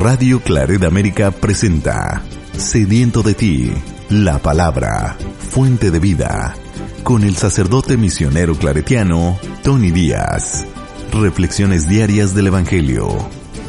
Radio 0.00 0.40
Claret 0.40 0.84
América 0.84 1.32
presenta 1.32 2.22
Sediento 2.56 3.24
de 3.24 3.34
ti, 3.34 3.72
la 4.08 4.38
palabra, 4.38 5.16
fuente 5.50 5.90
de 5.90 5.98
vida, 5.98 6.54
con 7.02 7.24
el 7.24 7.36
sacerdote 7.36 7.96
misionero 7.96 8.54
claretiano 8.54 9.36
Tony 9.64 9.90
Díaz. 9.90 10.64
Reflexiones 11.12 11.88
diarias 11.88 12.32
del 12.32 12.46
Evangelio. 12.46 13.08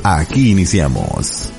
Aquí 0.04 0.52
iniciamos. 0.52 1.52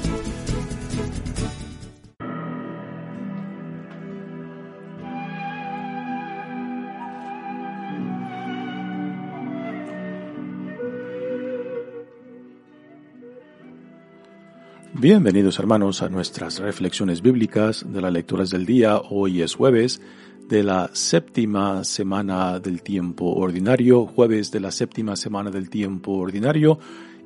Bienvenidos 15.01 15.59
hermanos 15.59 16.03
a 16.03 16.11
nuestras 16.11 16.59
reflexiones 16.59 17.23
bíblicas 17.23 17.87
de 17.91 18.03
las 18.03 18.13
lecturas 18.13 18.51
del 18.51 18.67
día. 18.67 18.99
Hoy 18.99 19.41
es 19.41 19.55
jueves 19.55 19.99
de 20.47 20.63
la 20.63 20.91
séptima 20.93 21.85
semana 21.85 22.61
del 22.61 22.83
tiempo 22.83 23.25
ordinario, 23.33 24.05
jueves 24.05 24.51
de 24.51 24.61
la 24.61 24.71
séptima 24.71 25.17
semana 25.17 25.51
del 25.51 25.71
tiempo 25.71 26.13
ordinario. 26.19 26.79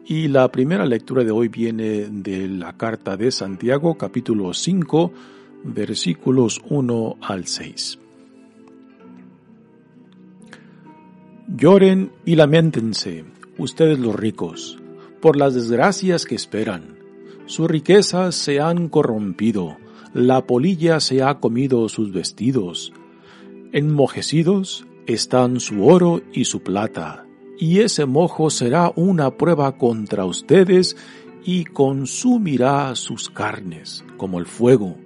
Y 0.07 0.29
la 0.29 0.53
primera 0.53 0.87
lectura 0.87 1.25
de 1.25 1.33
hoy 1.33 1.48
viene 1.48 2.07
de 2.11 2.47
la 2.47 2.77
carta 2.77 3.17
de 3.17 3.33
Santiago, 3.33 3.98
capítulo 3.98 4.55
5, 4.55 5.13
versículos 5.65 6.63
1 6.69 7.17
al 7.23 7.48
6. 7.48 7.98
Lloren 11.48 12.13
y 12.25 12.37
lamentense, 12.37 13.25
ustedes 13.59 13.98
los 13.98 14.15
ricos, 14.15 14.79
por 15.20 15.37
las 15.37 15.55
desgracias 15.55 16.25
que 16.25 16.37
esperan. 16.37 16.94
Sus 17.47 17.69
riquezas 17.69 18.34
se 18.34 18.61
han 18.61 18.89
corrompido, 18.89 19.77
la 20.12 20.47
polilla 20.47 21.00
se 21.00 21.23
ha 21.23 21.41
comido 21.41 21.89
sus 21.89 22.12
vestidos, 22.12 22.92
Enmojecidos 23.75 24.86
están 25.09 25.59
su 25.59 25.84
oro 25.84 26.23
y 26.33 26.45
su 26.45 26.62
plata, 26.62 27.27
y 27.59 27.81
ese 27.81 28.06
mojo 28.06 28.48
será 28.48 28.92
una 28.95 29.36
prueba 29.36 29.77
contra 29.77 30.25
ustedes 30.25 30.97
y 31.45 31.64
consumirá 31.64 32.95
sus 32.95 33.31
carnes 33.31 34.05
como 34.17 34.39
el 34.39 34.47
fuego. 34.47 34.97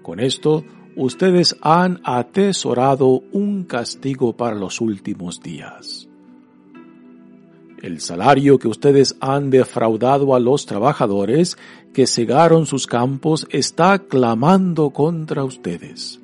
Con 0.00 0.18
esto 0.18 0.64
ustedes 0.96 1.58
han 1.60 2.00
atesorado 2.04 3.22
un 3.32 3.64
castigo 3.64 4.34
para 4.34 4.56
los 4.56 4.80
últimos 4.80 5.42
días. 5.42 6.09
El 7.82 8.00
salario 8.00 8.58
que 8.58 8.68
ustedes 8.68 9.16
han 9.20 9.48
defraudado 9.48 10.34
a 10.34 10.40
los 10.40 10.66
trabajadores 10.66 11.56
que 11.94 12.06
cegaron 12.06 12.66
sus 12.66 12.86
campos 12.86 13.46
está 13.50 13.98
clamando 14.00 14.90
contra 14.90 15.44
ustedes. 15.44 16.20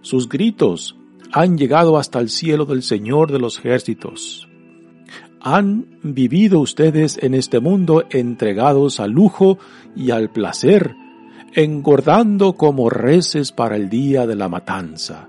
Sus 0.00 0.28
gritos 0.28 0.96
han 1.32 1.56
llegado 1.56 1.98
hasta 1.98 2.18
el 2.18 2.30
cielo 2.30 2.64
del 2.64 2.82
Señor 2.82 3.30
de 3.30 3.38
los 3.38 3.58
ejércitos. 3.58 4.48
Han 5.40 5.86
vivido 6.02 6.58
ustedes 6.58 7.16
en 7.22 7.34
este 7.34 7.60
mundo 7.60 8.04
entregados 8.10 8.98
al 8.98 9.12
lujo 9.12 9.58
y 9.94 10.10
al 10.10 10.30
placer, 10.30 10.96
engordando 11.54 12.54
como 12.54 12.90
reces 12.90 13.52
para 13.52 13.76
el 13.76 13.88
día 13.88 14.26
de 14.26 14.34
la 14.34 14.48
matanza. 14.48 15.28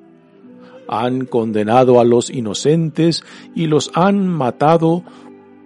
Han 0.88 1.25
condenado 1.25 2.00
a 2.00 2.03
los 2.03 2.31
inocentes 2.31 3.24
y 3.53 3.68
los 3.68 3.91
han 3.94 4.28
matado 4.28 5.03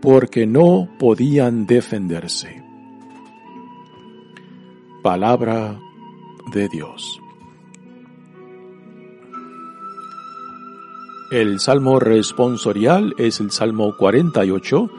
porque 0.04 0.46
no 0.46 0.90
podían 1.00 1.66
defenderse. 1.66 2.62
Palabra 5.02 5.80
de 6.52 6.68
Dios. 6.68 7.22
El 11.32 11.62
salmo 11.62 12.02
responsorial 12.02 13.16
es 13.18 13.40
el 13.40 13.52
salmo 13.52 13.96
48 13.96 14.90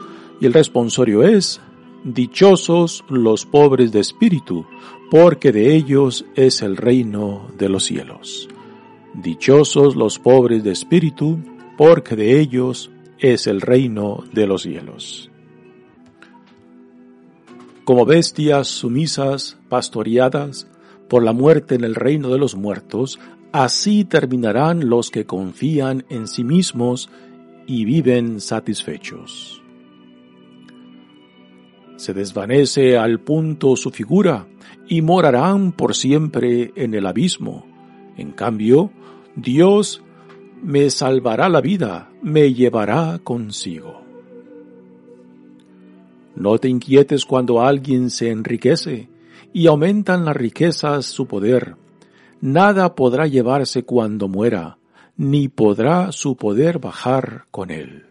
y 0.41 0.47
el 0.47 0.53
responsorio 0.53 1.21
es, 1.21 1.61
Dichosos 2.03 3.03
los 3.07 3.45
pobres 3.45 3.91
de 3.91 3.99
espíritu, 3.99 4.65
porque 5.11 5.51
de 5.51 5.75
ellos 5.75 6.25
es 6.35 6.63
el 6.63 6.77
reino 6.77 7.47
de 7.59 7.69
los 7.69 7.83
cielos. 7.83 8.49
Dichosos 9.13 9.95
los 9.95 10.17
pobres 10.17 10.63
de 10.63 10.71
espíritu, 10.71 11.37
porque 11.77 12.15
de 12.15 12.39
ellos 12.39 12.89
es 13.19 13.47
el 13.47 13.61
reino 13.61 14.23
de 14.33 14.47
los 14.47 14.63
cielos. 14.63 15.31
Como 17.83 18.05
bestias 18.05 18.67
sumisas, 18.67 19.57
pastoreadas 19.69 20.67
por 21.07 21.23
la 21.23 21.33
muerte 21.33 21.75
en 21.75 21.83
el 21.83 21.93
reino 21.93 22.29
de 22.29 22.39
los 22.39 22.55
muertos, 22.55 23.19
Así 23.57 24.03
terminarán 24.03 24.89
los 24.89 25.09
que 25.09 25.25
confían 25.25 26.03
en 26.09 26.27
sí 26.27 26.43
mismos 26.43 27.09
y 27.65 27.85
viven 27.85 28.41
satisfechos. 28.41 29.63
Se 31.95 32.13
desvanece 32.13 32.97
al 32.97 33.21
punto 33.21 33.77
su 33.77 33.91
figura 33.91 34.45
y 34.89 35.01
morarán 35.01 35.71
por 35.71 35.95
siempre 35.95 36.73
en 36.75 36.95
el 36.95 37.05
abismo. 37.05 37.65
En 38.17 38.33
cambio, 38.33 38.91
Dios 39.37 40.03
me 40.65 40.89
salvará 40.89 41.47
la 41.47 41.61
vida, 41.61 42.11
me 42.21 42.53
llevará 42.53 43.19
consigo. 43.23 44.01
No 46.35 46.57
te 46.57 46.67
inquietes 46.67 47.25
cuando 47.25 47.61
alguien 47.61 48.09
se 48.09 48.29
enriquece 48.29 49.07
y 49.53 49.67
aumentan 49.67 50.25
las 50.25 50.35
riquezas 50.35 51.05
su 51.05 51.27
poder 51.27 51.77
nada 52.45 52.93
podrá 52.95 53.25
llevarse 53.25 53.83
cuando 53.83 54.27
muera, 54.27 54.77
ni 55.17 55.47
podrá 55.47 56.11
su 56.11 56.35
poder 56.35 56.79
bajar 56.79 57.45
con 57.49 57.71
él. 57.71 58.05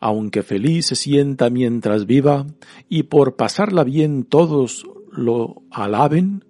Aunque 0.00 0.42
feliz 0.42 0.86
se 0.86 0.96
sienta 0.96 1.48
mientras 1.48 2.06
viva, 2.06 2.46
y 2.88 3.04
por 3.04 3.36
pasarla 3.36 3.84
bien 3.84 4.24
todos 4.24 4.84
lo 5.12 5.62
alaben, 5.70 6.44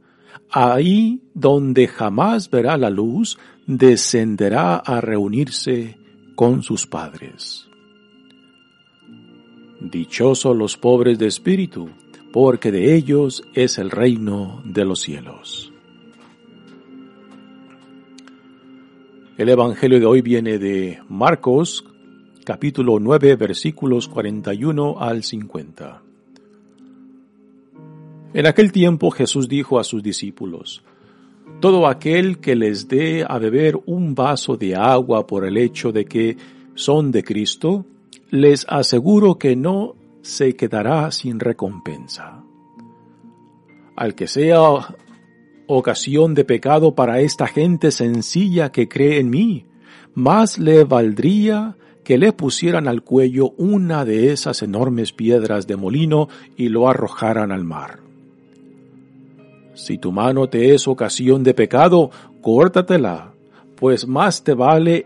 ahí 0.52 1.22
donde 1.34 1.88
jamás 1.88 2.50
verá 2.50 2.76
la 2.76 2.90
luz, 2.90 3.38
descenderá 3.66 4.76
a 4.76 5.00
reunirse 5.00 5.96
con 6.34 6.62
sus 6.62 6.86
padres. 6.86 7.68
Dichosos 9.80 10.56
los 10.56 10.76
pobres 10.76 11.18
de 11.18 11.26
espíritu, 11.26 11.91
porque 12.32 12.70
de 12.70 12.94
ellos 12.94 13.42
es 13.54 13.78
el 13.78 13.91
reino 13.91 14.62
de 14.64 14.84
los 14.84 15.00
cielos. 15.00 15.72
El 19.38 19.48
Evangelio 19.48 19.98
de 19.98 20.06
hoy 20.06 20.22
viene 20.22 20.58
de 20.58 21.00
Marcos, 21.08 21.84
capítulo 22.44 23.00
9, 23.00 23.36
versículos 23.36 24.06
41 24.06 25.00
al 25.00 25.22
50. 25.22 26.03
En 28.34 28.46
aquel 28.46 28.72
tiempo 28.72 29.10
Jesús 29.10 29.46
dijo 29.48 29.78
a 29.78 29.84
sus 29.84 30.02
discípulos, 30.02 30.82
Todo 31.60 31.86
aquel 31.86 32.38
que 32.38 32.56
les 32.56 32.88
dé 32.88 33.24
a 33.28 33.38
beber 33.38 33.78
un 33.84 34.14
vaso 34.14 34.56
de 34.56 34.74
agua 34.74 35.26
por 35.26 35.44
el 35.44 35.58
hecho 35.58 35.92
de 35.92 36.06
que 36.06 36.38
son 36.74 37.10
de 37.10 37.22
Cristo, 37.22 37.84
les 38.30 38.64
aseguro 38.68 39.38
que 39.38 39.54
no 39.54 39.94
se 40.22 40.56
quedará 40.56 41.10
sin 41.10 41.40
recompensa. 41.40 42.42
Al 43.96 44.14
que 44.14 44.26
sea 44.26 44.96
ocasión 45.66 46.34
de 46.34 46.44
pecado 46.44 46.94
para 46.94 47.20
esta 47.20 47.46
gente 47.46 47.90
sencilla 47.90 48.72
que 48.72 48.88
cree 48.88 49.20
en 49.20 49.28
mí, 49.28 49.66
más 50.14 50.58
le 50.58 50.84
valdría 50.84 51.76
que 52.02 52.16
le 52.16 52.32
pusieran 52.32 52.88
al 52.88 53.02
cuello 53.02 53.50
una 53.58 54.06
de 54.06 54.32
esas 54.32 54.62
enormes 54.62 55.12
piedras 55.12 55.66
de 55.66 55.76
molino 55.76 56.28
y 56.56 56.68
lo 56.68 56.88
arrojaran 56.88 57.52
al 57.52 57.64
mar. 57.64 58.02
Si 59.74 59.98
tu 59.98 60.13
mano 60.13 60.48
te 60.48 60.74
es 60.74 60.86
ocasión 60.86 61.42
de 61.42 61.54
pecado, 61.54 62.10
córtatela, 62.41 63.33
pues 63.77 64.07
más 64.07 64.45
te 64.45 64.54
vale 64.54 65.04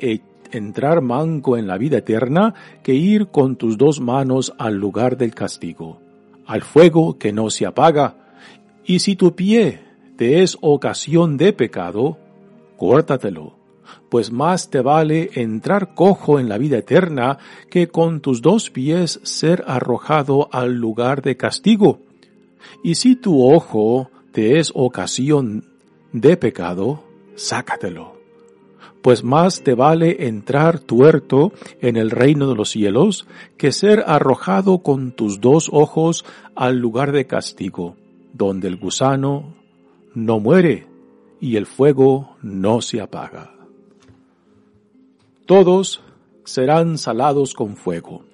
entrar 0.51 1.01
manco 1.01 1.57
en 1.57 1.67
la 1.67 1.79
vida 1.79 1.99
eterna 1.99 2.55
que 2.83 2.95
ir 2.95 3.29
con 3.29 3.57
tus 3.57 3.79
dos 3.79 4.01
manos 4.01 4.53
al 4.59 4.75
lugar 4.75 5.17
del 5.17 5.35
castigo, 5.35 6.01
al 6.47 6.63
fuego 6.63 7.19
que 7.19 7.33
no 7.33 7.51
se 7.51 7.67
apaga. 7.67 8.17
Y 8.85 8.99
si 9.01 9.17
tu 9.17 9.35
pie 9.35 9.81
te 10.17 10.43
es 10.43 10.59
ocasión 10.61 11.37
de 11.37 11.53
pecado, 11.53 12.19
córtatelo, 12.77 13.55
pues 14.09 14.33
más 14.33 14.71
te 14.71 14.81
vale 14.81 15.31
entrar 15.35 15.95
cojo 15.95 16.41
en 16.41 16.49
la 16.49 16.59
vida 16.59 16.79
eterna 16.79 17.39
que 17.71 17.89
con 17.89 18.21
tus 18.21 18.43
dos 18.43 18.71
pies 18.71 19.21
ser 19.23 19.65
arrojado 19.67 20.49
al 20.53 20.75
lugar 20.75 21.23
de 21.23 21.37
castigo. 21.37 22.01
Y 22.83 22.97
si 22.97 23.17
tu 23.17 23.45
ojo 23.45 24.11
te 24.37 24.59
es 24.59 24.71
ocasión 24.75 25.65
de 26.13 26.37
pecado, 26.37 27.03
sácatelo 27.37 28.17
pues 29.01 29.25
más 29.25 29.63
te 29.63 29.73
vale 29.75 30.27
entrar 30.27 30.79
tuerto 30.79 31.53
en 31.81 31.97
el 31.97 32.11
reino 32.11 32.47
de 32.49 32.55
los 32.55 32.69
cielos 32.69 33.27
que 33.57 33.73
ser 33.73 34.05
arrojado 34.07 34.81
con 34.81 35.13
tus 35.13 35.41
dos 35.41 35.71
ojos 35.73 36.27
al 36.55 36.81
lugar 36.81 37.13
de 37.13 37.27
castigo, 37.27 37.97
donde 38.35 38.69
el 38.69 38.77
gusano 38.77 39.55
no 40.13 40.39
muere 40.39 40.87
y 41.41 41.57
el 41.57 41.65
fuego 41.65 42.37
no 42.43 42.83
se 42.83 43.01
apaga. 43.01 43.55
Todos 45.47 46.03
serán 46.45 46.99
salados 46.99 47.55
con 47.55 47.77
fuego. 47.77 48.25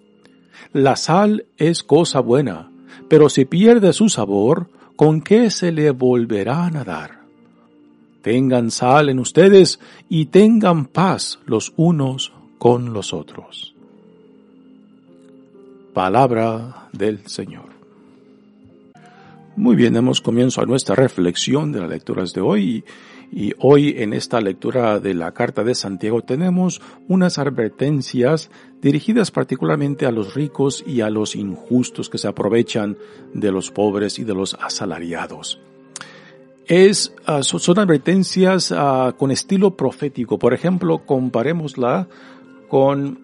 La 0.72 0.96
sal 0.96 1.44
es 1.58 1.84
cosa 1.84 2.18
buena, 2.18 2.72
pero 3.08 3.28
si 3.28 3.44
pierde 3.44 3.92
su 3.92 4.08
sabor, 4.08 4.68
¿con 5.02 5.20
qué 5.20 5.50
se 5.50 5.72
le 5.72 5.90
volverán 5.90 6.76
a 6.76 6.84
dar? 6.84 7.22
tengan 8.22 8.70
sal 8.70 9.08
en 9.08 9.18
ustedes 9.18 9.80
y 10.08 10.26
tengan 10.26 10.84
paz 10.84 11.40
los 11.44 11.72
unos 11.74 12.32
con 12.56 12.92
los 12.92 13.12
otros. 13.12 13.74
Palabra 15.92 16.88
del 16.92 17.26
Señor. 17.26 17.70
Muy 19.56 19.74
bien, 19.74 19.94
damos 19.94 20.20
comienzo 20.20 20.62
a 20.62 20.66
nuestra 20.66 20.94
reflexión 20.94 21.72
de 21.72 21.80
las 21.80 21.90
lecturas 21.90 22.32
de 22.32 22.40
hoy 22.40 22.84
hoy 23.58 23.94
en 23.98 24.12
esta 24.12 24.40
lectura 24.40 25.00
de 25.00 25.14
la 25.14 25.32
carta 25.32 25.64
de 25.64 25.74
Santiago 25.74 26.22
tenemos 26.22 26.80
unas 27.08 27.38
advertencias 27.38 28.50
dirigidas 28.80 29.30
particularmente 29.30 30.06
a 30.06 30.12
los 30.12 30.34
ricos 30.34 30.84
y 30.86 31.00
a 31.00 31.10
los 31.10 31.34
injustos 31.34 32.10
que 32.10 32.18
se 32.18 32.28
aprovechan 32.28 32.96
de 33.32 33.50
los 33.50 33.70
pobres 33.70 34.18
y 34.18 34.24
de 34.24 34.34
los 34.34 34.54
asalariados 34.60 35.60
es, 36.66 37.14
ah, 37.26 37.42
son 37.42 37.78
advertencias 37.78 38.72
ah, 38.72 39.14
con 39.18 39.30
estilo 39.30 39.76
profético. 39.76 40.38
Por 40.38 40.54
ejemplo, 40.54 41.04
comparémosla 41.04 42.08
con 42.68 43.18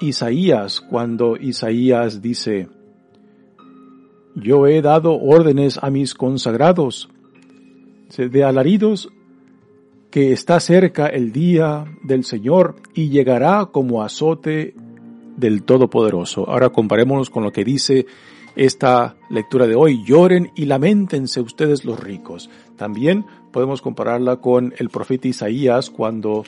Isaías, 0.00 0.80
cuando 0.80 1.36
Isaías 1.36 2.22
dice, 2.22 2.68
yo 4.34 4.66
he 4.66 4.80
dado 4.80 5.18
órdenes 5.18 5.78
a 5.82 5.90
mis 5.90 6.14
consagrados 6.14 7.08
de 8.16 8.44
alaridos 8.44 9.10
que 10.10 10.32
está 10.32 10.58
cerca 10.60 11.06
el 11.06 11.32
día 11.32 11.84
del 12.02 12.24
Señor 12.24 12.76
y 12.94 13.10
llegará 13.10 13.66
como 13.66 14.02
azote 14.02 14.74
del 15.36 15.62
Todopoderoso. 15.62 16.48
Ahora 16.48 16.70
comparémonos 16.70 17.30
con 17.30 17.44
lo 17.44 17.52
que 17.52 17.64
dice 17.64 18.06
esta 18.56 19.16
lectura 19.30 19.66
de 19.66 19.76
hoy. 19.76 20.04
Lloren 20.04 20.50
y 20.56 20.64
lamentense 20.64 21.40
ustedes 21.40 21.84
los 21.84 22.00
ricos. 22.00 22.50
También 22.76 23.24
podemos 23.52 23.82
compararla 23.82 24.36
con 24.36 24.74
el 24.78 24.88
profeta 24.88 25.28
Isaías 25.28 25.90
cuando 25.90 26.44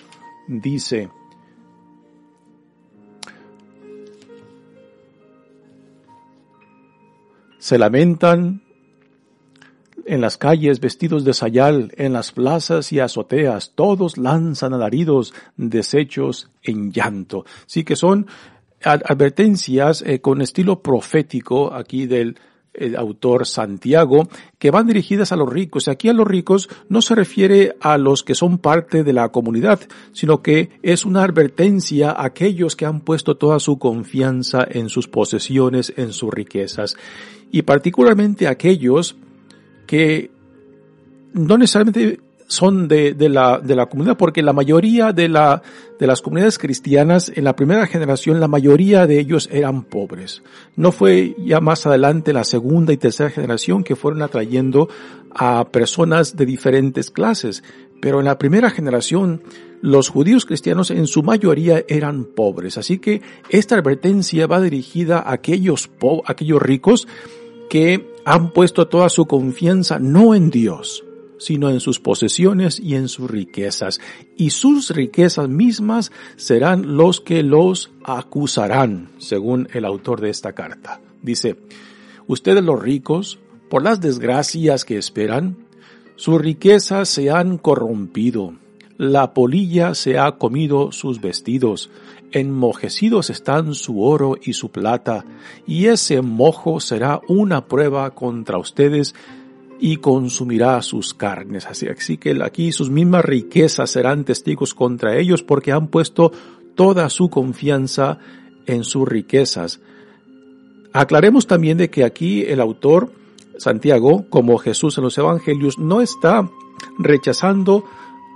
dice, 0.48 1.10
se 7.58 7.78
lamentan 7.78 8.62
en 10.06 10.20
las 10.20 10.36
calles 10.36 10.80
vestidos 10.80 11.24
de 11.24 11.34
sayal, 11.34 11.92
en 11.96 12.12
las 12.12 12.32
plazas 12.32 12.92
y 12.92 13.00
azoteas, 13.00 13.72
todos 13.74 14.18
lanzan 14.18 14.74
alaridos, 14.74 15.34
desechos 15.56 16.50
en 16.62 16.92
llanto. 16.92 17.44
Sí 17.66 17.84
que 17.84 17.96
son 17.96 18.26
advertencias 18.82 20.02
eh, 20.02 20.20
con 20.20 20.40
estilo 20.40 20.82
profético 20.82 21.74
aquí 21.74 22.06
del 22.06 22.36
autor 22.96 23.46
Santiago, 23.46 24.28
que 24.58 24.70
van 24.70 24.86
dirigidas 24.86 25.32
a 25.32 25.36
los 25.36 25.48
ricos. 25.52 25.88
Aquí 25.88 26.08
a 26.08 26.12
los 26.12 26.26
ricos 26.26 26.68
no 26.88 27.02
se 27.02 27.14
refiere 27.14 27.76
a 27.80 27.98
los 27.98 28.22
que 28.22 28.34
son 28.34 28.58
parte 28.58 29.02
de 29.02 29.12
la 29.12 29.30
comunidad, 29.30 29.80
sino 30.12 30.40
que 30.40 30.70
es 30.82 31.04
una 31.04 31.24
advertencia 31.24 32.10
a 32.10 32.26
aquellos 32.26 32.76
que 32.76 32.86
han 32.86 33.00
puesto 33.00 33.36
toda 33.36 33.58
su 33.58 33.78
confianza 33.78 34.66
en 34.68 34.88
sus 34.88 35.08
posesiones, 35.08 35.92
en 35.96 36.12
sus 36.12 36.32
riquezas, 36.32 36.96
y 37.50 37.62
particularmente 37.62 38.46
aquellos 38.46 39.16
que 39.90 40.30
no 41.32 41.58
necesariamente 41.58 42.20
son 42.46 42.86
de, 42.86 43.12
de, 43.14 43.28
la, 43.28 43.58
de 43.58 43.74
la 43.74 43.86
comunidad, 43.86 44.16
porque 44.16 44.40
la 44.40 44.52
mayoría 44.52 45.12
de, 45.12 45.28
la, 45.28 45.62
de 45.98 46.06
las 46.06 46.22
comunidades 46.22 46.58
cristianas 46.58 47.32
en 47.34 47.42
la 47.42 47.56
primera 47.56 47.88
generación, 47.88 48.38
la 48.38 48.46
mayoría 48.46 49.08
de 49.08 49.18
ellos 49.18 49.48
eran 49.50 49.82
pobres. 49.82 50.44
No 50.76 50.92
fue 50.92 51.34
ya 51.44 51.58
más 51.58 51.86
adelante 51.86 52.32
la 52.32 52.44
segunda 52.44 52.92
y 52.92 52.98
tercera 52.98 53.30
generación 53.30 53.82
que 53.82 53.96
fueron 53.96 54.22
atrayendo 54.22 54.88
a 55.34 55.64
personas 55.72 56.36
de 56.36 56.46
diferentes 56.46 57.10
clases, 57.10 57.64
pero 58.00 58.20
en 58.20 58.26
la 58.26 58.38
primera 58.38 58.70
generación 58.70 59.42
los 59.80 60.08
judíos 60.08 60.46
cristianos 60.46 60.92
en 60.92 61.08
su 61.08 61.24
mayoría 61.24 61.82
eran 61.88 62.26
pobres. 62.26 62.78
Así 62.78 62.98
que 62.98 63.22
esta 63.48 63.74
advertencia 63.74 64.46
va 64.46 64.60
dirigida 64.60 65.18
a 65.18 65.32
aquellos, 65.32 65.90
a 66.00 66.30
aquellos 66.30 66.62
ricos 66.62 67.08
que 67.68 68.09
han 68.24 68.52
puesto 68.52 68.88
toda 68.88 69.08
su 69.08 69.26
confianza 69.26 69.98
no 69.98 70.34
en 70.34 70.50
Dios, 70.50 71.04
sino 71.38 71.70
en 71.70 71.80
sus 71.80 71.98
posesiones 71.98 72.78
y 72.78 72.94
en 72.94 73.08
sus 73.08 73.30
riquezas. 73.30 74.00
Y 74.36 74.50
sus 74.50 74.90
riquezas 74.90 75.48
mismas 75.48 76.12
serán 76.36 76.96
los 76.96 77.20
que 77.20 77.42
los 77.42 77.90
acusarán, 78.04 79.10
según 79.18 79.68
el 79.72 79.84
autor 79.84 80.20
de 80.20 80.30
esta 80.30 80.52
carta. 80.52 81.00
Dice, 81.22 81.56
ustedes 82.26 82.62
los 82.62 82.80
ricos, 82.80 83.38
por 83.68 83.82
las 83.82 84.00
desgracias 84.00 84.84
que 84.84 84.98
esperan, 84.98 85.56
sus 86.16 86.40
riquezas 86.40 87.08
se 87.08 87.30
han 87.30 87.56
corrompido, 87.56 88.54
la 88.98 89.32
polilla 89.32 89.94
se 89.94 90.18
ha 90.18 90.32
comido 90.32 90.92
sus 90.92 91.22
vestidos, 91.22 91.88
enmojecidos 92.32 93.30
están 93.30 93.74
su 93.74 94.02
oro 94.02 94.36
y 94.40 94.52
su 94.52 94.70
plata, 94.70 95.24
y 95.66 95.86
ese 95.86 96.22
mojo 96.22 96.80
será 96.80 97.20
una 97.28 97.66
prueba 97.66 98.10
contra 98.10 98.58
ustedes 98.58 99.14
y 99.80 99.96
consumirá 99.96 100.80
sus 100.82 101.14
carnes. 101.14 101.66
Así, 101.66 101.86
que 102.18 102.38
aquí 102.42 102.72
sus 102.72 102.90
mismas 102.90 103.24
riquezas 103.24 103.90
serán 103.90 104.24
testigos 104.24 104.74
contra 104.74 105.16
ellos 105.16 105.42
porque 105.42 105.72
han 105.72 105.88
puesto 105.88 106.32
toda 106.74 107.08
su 107.08 107.30
confianza 107.30 108.18
en 108.66 108.84
sus 108.84 109.08
riquezas. 109.08 109.80
Aclaremos 110.92 111.46
también 111.46 111.78
de 111.78 111.88
que 111.88 112.04
aquí 112.04 112.42
el 112.42 112.60
autor, 112.60 113.12
Santiago, 113.58 114.26
como 114.28 114.58
Jesús 114.58 114.98
en 114.98 115.04
los 115.04 115.16
Evangelios, 115.18 115.78
no 115.78 116.00
está 116.00 116.48
rechazando 116.98 117.84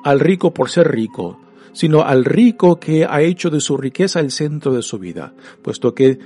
al 0.04 0.20
rico 0.20 0.52
por 0.52 0.70
ser 0.70 0.90
rico, 0.90 1.40
sino 1.74 2.02
al 2.02 2.24
rico 2.24 2.80
que 2.80 3.04
ha 3.04 3.20
hecho 3.20 3.50
de 3.50 3.60
su 3.60 3.76
riqueza 3.76 4.20
el 4.20 4.30
centro 4.30 4.72
de 4.72 4.80
su 4.80 4.98
vida, 4.98 5.34
puesto 5.60 5.94
que 5.94 6.18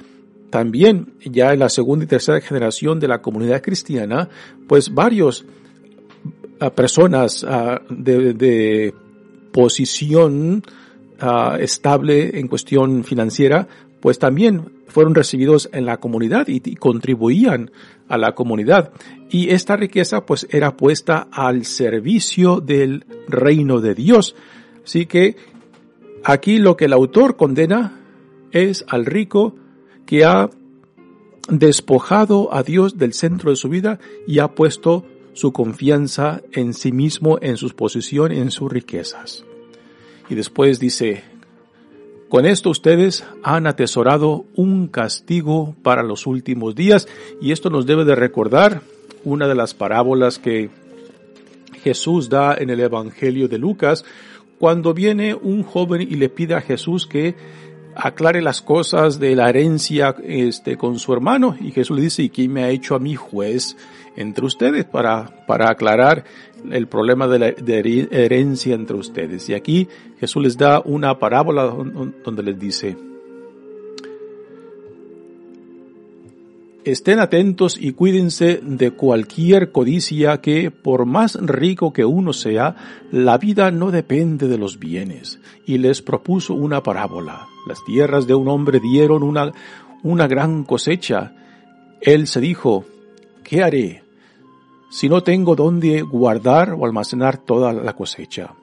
también 0.51 1.15
ya 1.25 1.53
en 1.53 1.59
la 1.59 1.69
segunda 1.69 2.05
y 2.05 2.09
tercera 2.09 2.41
generación 2.41 3.01
de 3.01 3.09
la 3.09 3.21
comunidad 3.21 3.63
cristiana, 3.63 4.29
pues 4.67 4.95
varios 4.95 5.45
ah, 6.61 6.71
personas 6.71 7.45
ah, 7.45 7.83
de, 7.91 8.95
posición 9.53 10.63
ah, 11.21 11.57
estable 11.61 12.39
en 12.39 12.49
cuestión 12.49 13.05
financiera, 13.05 13.67
pues 14.01 14.19
también 14.19 14.79
fueron 14.87 15.15
recibidos 15.15 15.69
en 15.73 15.85
la 15.85 15.99
comunidad 15.99 16.49
y, 16.49 16.61
contribuían 16.77 17.71
a 18.09 18.17
la 18.17 18.35
comunidad. 18.35 18.93
Y 19.31 19.51
esta 19.51 19.77
riqueza 19.77 20.25
pues 20.25 20.47
era 20.51 20.77
puesta 20.77 21.29
al 21.31 21.65
servicio 21.65 22.61
del 22.61 23.05
reino 23.29 23.81
de 23.81 23.95
Dios. 23.95 24.35
Así 24.89 25.05
que 25.05 25.37
aquí 26.25 26.57
lo 26.57 26.79
que 26.79 26.87
el 26.87 26.95
autor 26.95 27.37
condena 27.37 28.01
es 28.53 28.87
al 28.89 29.05
rico 29.05 29.55
que 30.07 30.25
ha 30.25 30.49
despojado 31.51 32.55
a 32.55 32.63
Dios 32.63 32.97
del 32.97 33.13
centro 33.13 33.51
de 33.51 33.57
su 33.57 33.69
vida 33.69 33.99
y 34.27 34.39
ha 34.39 34.49
puesto 34.49 35.05
su 35.35 35.53
confianza 35.53 36.41
en 36.53 36.73
sí 36.73 36.91
mismo, 36.91 37.37
en 37.43 37.59
sus 37.59 37.75
posiciones, 37.75 38.39
en 38.39 38.51
sus 38.51 38.73
riquezas. 38.73 39.45
Y 40.31 40.37
después 40.37 40.81
dice, 40.81 41.23
con 42.31 42.47
esto 42.47 42.71
ustedes 42.71 43.27
han 43.43 43.67
atesorado 43.67 44.47
un 44.55 44.89
castigo 44.89 45.77
para 45.83 46.03
los 46.03 46.27
últimos 46.27 46.75
días 46.75 47.09
y 47.43 47.53
esto 47.53 47.69
nos 47.69 47.85
debe 47.85 48.07
de 48.07 48.15
recordar 48.15 48.81
una 49.23 49.49
de 49.49 49.55
las 49.55 49.75
parábolas 49.75 50.39
que 50.39 50.71
Jesús 51.85 52.31
da 52.31 52.55
en 52.55 52.71
el 52.71 52.81
Evangelio 52.81 53.49
de 53.49 53.59
Lucas 53.59 54.07
cuando 54.59 54.95
viene 54.95 55.35
un 55.35 55.63
joven 55.63 56.03
y 56.03 56.17
le 56.17 56.29
pide 56.29 56.55
a 56.55 56.61
Jesús 56.61 57.07
que 57.07 57.35
aclare 57.95 58.41
las 58.43 58.63
cosas 58.63 59.19
de 59.19 59.35
la 59.35 59.49
herencia 59.49 60.15
este, 60.23 60.77
con 60.77 60.99
su 60.99 61.13
hermano 61.13 61.57
y 61.61 61.73
Jesús 61.73 61.97
le 61.97 62.05
dice, 62.05 62.23
¿y 62.23 62.31
quién 62.31 62.53
me 62.53 62.63
ha 62.63 62.71
hecho 62.71 62.95
a 62.95 62.99
mí 62.99 63.17
juez 63.17 63.77
entre 64.17 64.45
ustedes 64.47 64.85
para, 64.85 65.45
para 65.47 65.71
aclarar 65.71 66.25
el 66.71 66.87
problema 66.87 67.27
de 67.27 67.39
la 67.39 67.49
herencia 67.49 68.75
entre 68.75 68.97
ustedes? 68.97 69.49
Y 69.49 69.55
aquí 69.55 69.89
Jesús 70.21 70.43
les 70.43 70.57
da 70.57 70.81
una 70.85 71.19
parábola 71.19 71.65
donde 71.65 72.43
les 72.43 72.59
dice, 72.59 72.97
Estén 76.89 77.21
atentos 77.21 77.77
y 77.79 77.93
cuídense 77.93 78.63
de 78.63 78.93
cualquier 78.93 79.73
codicia 79.73 80.41
que, 80.41 80.71
por 80.71 81.05
más 81.05 81.35
rico 81.35 81.93
que 81.93 82.07
uno 82.07 82.33
sea, 82.33 82.77
la 83.13 83.37
vida 83.37 83.71
no 83.71 83.91
depende 83.91 84.49
de 84.49 84.57
los 84.57 84.79
bienes. 84.79 85.39
Y 85.67 85.77
les 85.77 86.01
propuso 86.01 86.55
una 86.55 86.83
parábola. 86.83 87.47
Las 87.67 87.85
tierras 87.85 88.27
de 88.27 88.35
un 88.35 88.49
hombre 88.49 88.81
dieron 88.81 89.23
una, 89.23 89.53
una 90.03 90.27
gran 90.27 90.65
cosecha. 90.65 91.35
Él 92.01 92.27
se 92.27 92.41
dijo, 92.41 92.87
¿qué 93.45 93.63
haré 93.63 94.03
si 94.91 95.11
no 95.11 95.23
tengo 95.23 95.55
dónde 95.55 96.01
guardar 96.01 96.73
o 96.73 96.87
almacenar 96.87 97.37
toda 97.37 97.75
la 97.75 97.93
cosecha? 97.93 98.55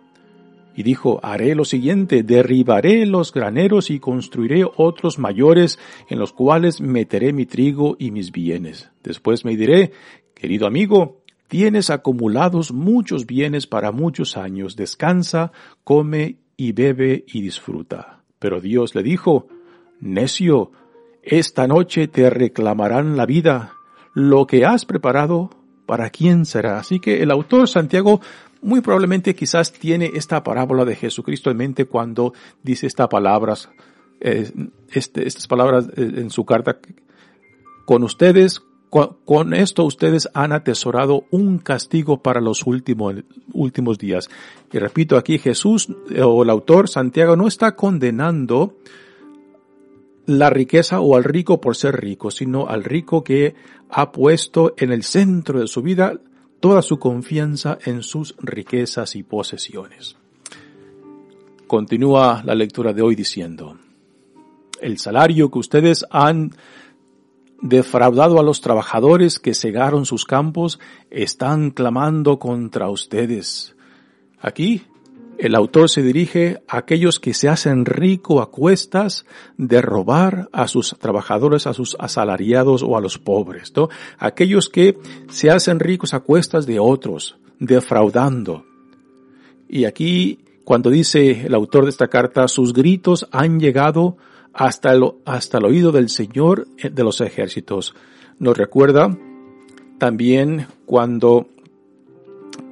Y 0.76 0.84
dijo, 0.84 1.20
haré 1.24 1.56
lo 1.56 1.64
siguiente, 1.64 2.24
derribaré 2.24 3.06
los 3.06 3.32
graneros 3.32 3.90
y 3.90 4.00
construiré 4.00 4.64
otros 4.76 5.18
mayores 5.18 5.80
en 6.10 6.20
los 6.20 6.34
cuales 6.34 6.82
meteré 6.82 7.32
mi 7.32 7.46
trigo 7.46 7.96
y 7.98 8.12
mis 8.12 8.32
bienes. 8.32 8.92
Después 9.04 9.46
me 9.46 9.56
diré, 9.56 9.92
querido 10.34 10.68
amigo, 10.68 11.22
tienes 11.48 11.90
acumulados 11.90 12.74
muchos 12.74 13.26
bienes 13.26 13.68
para 13.68 13.92
muchos 13.92 14.36
años, 14.36 14.76
descansa, 14.76 15.52
come 15.84 16.38
y 16.58 16.74
bebe 16.74 17.24
y 17.28 17.42
disfruta. 17.42 18.24
Pero 18.40 18.60
Dios 18.60 18.96
le 18.96 19.04
dijo, 19.04 19.48
necio, 20.02 20.72
esta 21.24 21.68
noche 21.68 22.08
te 22.08 22.30
reclamarán 22.30 23.16
la 23.16 23.26
vida, 23.26 23.74
lo 24.14 24.46
que 24.46 24.66
has 24.66 24.86
preparado, 24.86 25.50
¿para 25.86 26.10
quién 26.10 26.46
será? 26.46 26.80
Así 26.80 27.00
que 27.00 27.22
el 27.22 27.32
autor 27.32 27.68
Santiago 27.68 28.22
muy 28.66 28.82
probablemente 28.82 29.36
quizás 29.36 29.72
tiene 29.72 30.12
esta 30.16 30.44
parábola 30.44 30.86
de 30.86 30.96
Jesucristo 30.96 31.52
en 31.52 31.58
mente 31.58 31.86
cuando 31.86 32.34
dice 32.64 32.88
estas 32.88 33.08
palabras, 33.08 33.70
eh, 34.20 34.52
este, 34.92 35.28
estas 35.28 35.48
palabras 35.48 35.88
eh, 35.96 36.14
en 36.16 36.32
su 36.32 36.46
carta. 36.46 36.80
Con 37.86 38.04
ustedes, 38.04 38.64
con, 38.90 39.54
esto 39.54 39.86
ustedes 39.86 40.28
han 40.34 40.52
atesorado 40.52 41.26
un 41.30 41.60
castigo 41.60 42.24
para 42.24 42.42
los 42.42 42.66
últimos, 42.66 43.14
últimos 43.54 44.00
días. 44.00 44.30
Y 44.74 44.80
repito, 44.80 45.16
aquí 45.16 45.38
Jesús 45.38 45.90
eh, 46.10 46.24
o 46.24 46.42
el 46.42 46.50
autor 46.50 46.90
Santiago 46.90 47.36
no 47.36 47.48
está 47.48 47.76
condenando 47.76 48.78
la 50.26 50.50
riqueza 50.50 51.02
o 51.02 51.16
al 51.16 51.24
rico 51.24 51.62
por 51.62 51.76
ser 51.76 52.02
rico, 52.02 52.32
sino 52.32 52.68
al 52.68 52.84
rico 52.84 53.24
que 53.24 53.54
ha 53.92 54.12
puesto 54.12 54.74
en 54.78 54.92
el 54.92 55.04
centro 55.04 55.60
de 55.60 55.68
su 55.68 55.84
vida 55.84 56.20
toda 56.66 56.82
su 56.82 56.98
confianza 56.98 57.78
en 57.86 58.02
sus 58.02 58.36
riquezas 58.40 59.16
y 59.16 59.22
posesiones. 59.22 60.16
Continúa 61.68 62.42
la 62.44 62.56
lectura 62.56 62.92
de 62.92 63.04
hoy 63.04 63.14
diciendo, 63.14 63.78
el 64.82 64.98
salario 64.98 65.52
que 65.52 65.60
ustedes 65.60 66.08
han 66.10 66.56
defraudado 67.62 68.40
a 68.40 68.44
los 68.44 68.62
trabajadores 68.62 69.38
que 69.38 69.54
cegaron 69.54 70.08
sus 70.08 70.26
campos 70.26 70.80
están 71.12 71.70
clamando 71.70 72.40
contra 72.40 72.90
ustedes. 72.90 73.76
Aquí 74.40 74.82
el 75.38 75.56
autor 75.56 75.90
se 75.90 76.02
dirige 76.02 76.62
a 76.68 76.78
aquellos 76.78 77.20
que 77.20 77.34
se 77.34 77.50
hacen 77.50 77.86
rico 77.86 78.42
a 78.42 78.52
cuestas 78.52 79.26
de 79.58 79.82
robar 79.82 80.50
a 80.52 80.68
sus 80.68 80.96
trabajadores, 81.00 81.68
a 81.68 81.74
sus 81.74 81.96
asalariados 82.00 82.84
o 82.84 82.98
a 82.98 83.02
los 83.02 83.18
pobres, 83.18 83.74
¿no? 83.76 83.90
Aquellos 84.18 84.70
que 84.70 84.98
se 85.30 85.50
hacen 85.50 85.80
ricos 85.80 86.14
a 86.14 86.22
cuestas 86.22 86.66
de 86.66 86.80
otros, 86.80 87.38
defraudando. 87.60 88.66
Y 89.68 89.86
aquí, 89.86 90.40
cuando 90.64 90.90
dice 90.90 91.46
el 91.46 91.54
autor 91.54 91.84
de 91.84 91.90
esta 91.90 92.08
carta, 92.08 92.48
sus 92.48 92.74
gritos 92.74 93.28
han 93.32 93.60
llegado 93.60 94.18
hasta 94.54 94.94
el, 94.94 95.04
hasta 95.26 95.58
el 95.58 95.66
oído 95.66 95.92
del 95.92 96.10
Señor 96.10 96.68
de 96.78 97.04
los 97.04 97.20
ejércitos. 97.22 97.94
Nos 98.40 98.58
recuerda 98.58 99.18
también 99.98 100.68
cuando 100.86 101.48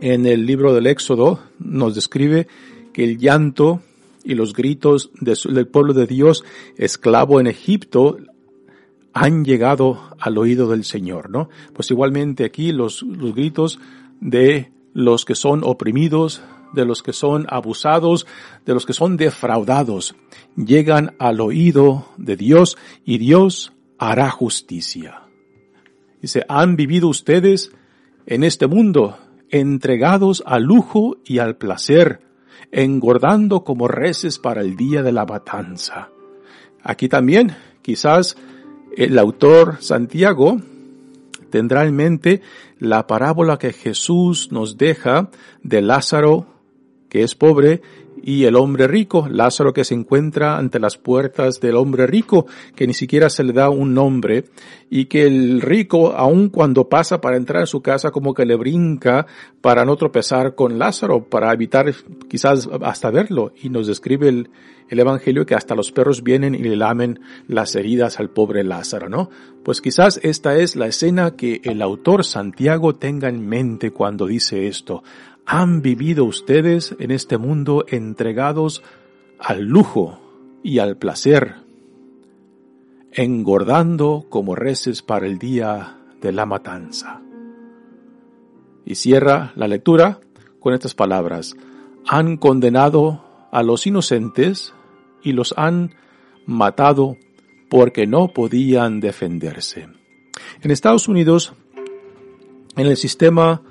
en 0.02 0.26
el 0.26 0.46
libro 0.46 0.74
del 0.74 0.88
Éxodo 0.88 1.40
nos 1.60 1.96
describe 1.96 2.48
que 2.94 3.04
el 3.04 3.18
llanto 3.18 3.82
y 4.24 4.36
los 4.36 4.54
gritos 4.54 5.12
del 5.20 5.68
pueblo 5.68 5.94
de 5.94 6.08
Dios 6.08 6.44
esclavo 6.78 7.40
en 7.40 7.48
Egipto 7.48 8.18
han 9.14 9.46
llegado 9.46 10.16
al 10.20 10.38
oído 10.38 10.70
del 10.70 10.84
Señor, 10.84 11.30
¿no? 11.30 11.50
Pues 11.74 11.92
igualmente 11.92 12.46
aquí 12.46 12.72
los, 12.72 13.04
los 13.04 13.36
gritos 13.36 13.80
de 14.20 14.72
los 14.94 15.26
que 15.26 15.36
son 15.36 15.62
oprimidos, 15.64 16.42
de 16.74 16.86
los 16.86 17.04
que 17.04 17.14
son 17.14 17.46
abusados, 17.50 18.26
de 18.66 18.74
los 18.74 18.86
que 18.86 18.94
son 18.94 19.18
defraudados, 19.18 20.16
llegan 20.56 21.16
al 21.20 21.42
oído 21.42 22.08
de 22.18 22.36
Dios 22.36 22.78
y 23.06 23.20
Dios 23.20 23.74
hará 24.00 24.30
justicia. 24.32 25.22
Dice, 26.22 26.44
han 26.48 26.76
vivido 26.76 27.08
ustedes 27.10 27.72
en 28.26 28.44
este 28.44 28.68
mundo 28.68 29.18
entregados 29.54 30.42
al 30.48 30.64
lujo 30.64 31.18
y 31.24 31.38
al 31.38 31.58
placer, 31.58 32.22
engordando 32.72 33.64
como 33.64 33.88
reces 33.88 34.40
para 34.40 34.62
el 34.62 34.76
día 34.76 35.04
de 35.04 35.12
la 35.12 35.28
matanza. 35.28 36.10
Aquí 36.82 37.08
también, 37.08 37.56
quizás 37.84 38.36
el 38.98 39.18
autor 39.20 39.78
Santiago 39.80 40.58
tendrá 41.52 41.86
en 41.86 41.96
mente 41.96 42.42
la 42.80 43.06
parábola 43.06 43.60
que 43.60 43.74
Jesús 43.74 44.52
nos 44.52 44.76
deja 44.80 45.30
de 45.62 45.84
Lázaro, 45.84 46.48
que 47.08 47.22
es 47.22 47.36
pobre, 47.36 47.84
y 48.26 48.46
el 48.46 48.56
hombre 48.56 48.88
rico, 48.88 49.28
Lázaro 49.30 49.74
que 49.74 49.84
se 49.84 49.94
encuentra 49.94 50.58
ante 50.58 50.80
las 50.80 50.98
puertas 50.98 51.60
del 51.60 51.76
hombre 51.76 52.08
rico, 52.08 52.48
que 52.74 52.88
ni 52.88 52.94
siquiera 52.94 53.30
se 53.30 53.44
le 53.44 53.52
da 53.52 53.70
un 53.70 53.94
nombre, 53.94 54.46
y 54.90 55.06
que 55.06 55.28
el 55.28 55.60
rico, 55.60 56.14
aun 56.14 56.48
cuando 56.48 56.88
pasa 56.88 57.20
para 57.20 57.36
entrar 57.36 57.64
a 57.64 57.68
su 57.68 57.82
casa, 57.82 58.12
como 58.12 58.34
que 58.34 58.46
le 58.46 58.56
brinca 58.56 59.28
para 59.60 59.84
no 59.84 59.98
tropezar 59.98 60.56
con 60.56 60.80
Lázaro, 60.80 61.26
para 61.26 61.52
evitar 61.52 61.94
quizás 62.30 62.70
hasta 62.82 63.12
verlo, 63.12 63.52
y 63.62 63.68
nos 63.68 63.88
describe 63.88 64.30
el, 64.30 64.50
el 64.88 65.00
Evangelio 65.00 65.46
que 65.46 65.56
hasta 65.56 65.76
los 65.76 65.92
perros 65.92 66.24
vienen 66.24 66.56
y 66.56 66.60
le 66.60 66.78
lamen 66.78 67.20
las 67.50 67.76
heridas 67.76 68.22
al 68.22 68.30
pobre 68.30 68.64
Lázaro, 68.64 69.10
¿no? 69.10 69.30
Pues 69.66 69.82
quizás 69.82 70.20
esta 70.24 70.58
es 70.58 70.78
la 70.78 70.88
escena 70.88 71.36
que 71.36 71.60
el 71.64 71.82
autor 71.82 72.24
Santiago 72.24 72.96
tenga 72.96 73.28
en 73.28 73.46
mente 73.46 73.92
cuando 73.92 74.28
dice 74.28 74.68
esto 74.68 75.04
han 75.46 75.82
vivido 75.82 76.26
ustedes 76.26 76.96
en 77.00 77.12
este 77.12 77.38
mundo 77.38 77.86
entregados 77.88 78.84
al 79.40 79.64
lujo 79.64 80.20
y 80.64 80.80
al 80.80 80.98
placer, 80.98 81.56
engordando 83.12 84.26
como 84.30 84.56
reces 84.56 85.02
para 85.02 85.28
el 85.28 85.38
día 85.38 85.98
de 86.22 86.32
la 86.32 86.46
matanza. 86.46 87.22
Y 88.86 88.96
cierra 88.96 89.52
la 89.56 89.68
lectura 89.68 90.20
con 90.60 90.74
estas 90.74 90.96
palabras. 90.96 91.56
Han 92.08 92.38
condenado 92.38 93.24
a 93.52 93.64
los 93.64 93.86
inocentes 93.86 94.74
y 95.22 95.34
los 95.34 95.54
han 95.58 95.96
matado 96.46 97.18
porque 97.70 98.08
no 98.08 98.30
podían 98.30 99.00
defenderse. 99.00 99.88
En 100.62 100.72
Estados 100.72 101.08
Unidos, 101.08 101.54
en 102.76 102.88
el 102.88 102.98
sistema 102.98 103.62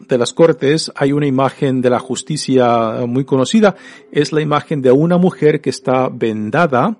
de 0.00 0.18
las 0.18 0.32
Cortes 0.32 0.92
hay 0.94 1.12
una 1.12 1.26
imagen 1.26 1.80
de 1.80 1.90
la 1.90 1.98
justicia 1.98 3.06
muy 3.06 3.24
conocida. 3.24 3.76
Es 4.12 4.32
la 4.32 4.40
imagen 4.40 4.82
de 4.82 4.92
una 4.92 5.18
mujer 5.18 5.60
que 5.60 5.70
está 5.70 6.08
vendada 6.08 6.96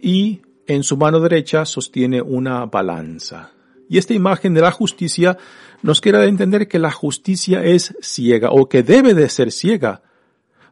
y 0.00 0.42
en 0.66 0.82
su 0.82 0.96
mano 0.96 1.20
derecha 1.20 1.64
sostiene 1.64 2.22
una 2.22 2.66
balanza. 2.66 3.52
Y 3.88 3.98
esta 3.98 4.14
imagen 4.14 4.54
de 4.54 4.62
la 4.62 4.70
justicia 4.70 5.36
nos 5.82 6.00
quiere 6.00 6.24
entender 6.26 6.68
que 6.68 6.78
la 6.78 6.90
justicia 6.90 7.62
es 7.62 7.94
ciega 8.00 8.50
o 8.50 8.68
que 8.68 8.82
debe 8.82 9.14
de 9.14 9.28
ser 9.28 9.52
ciega. 9.52 10.02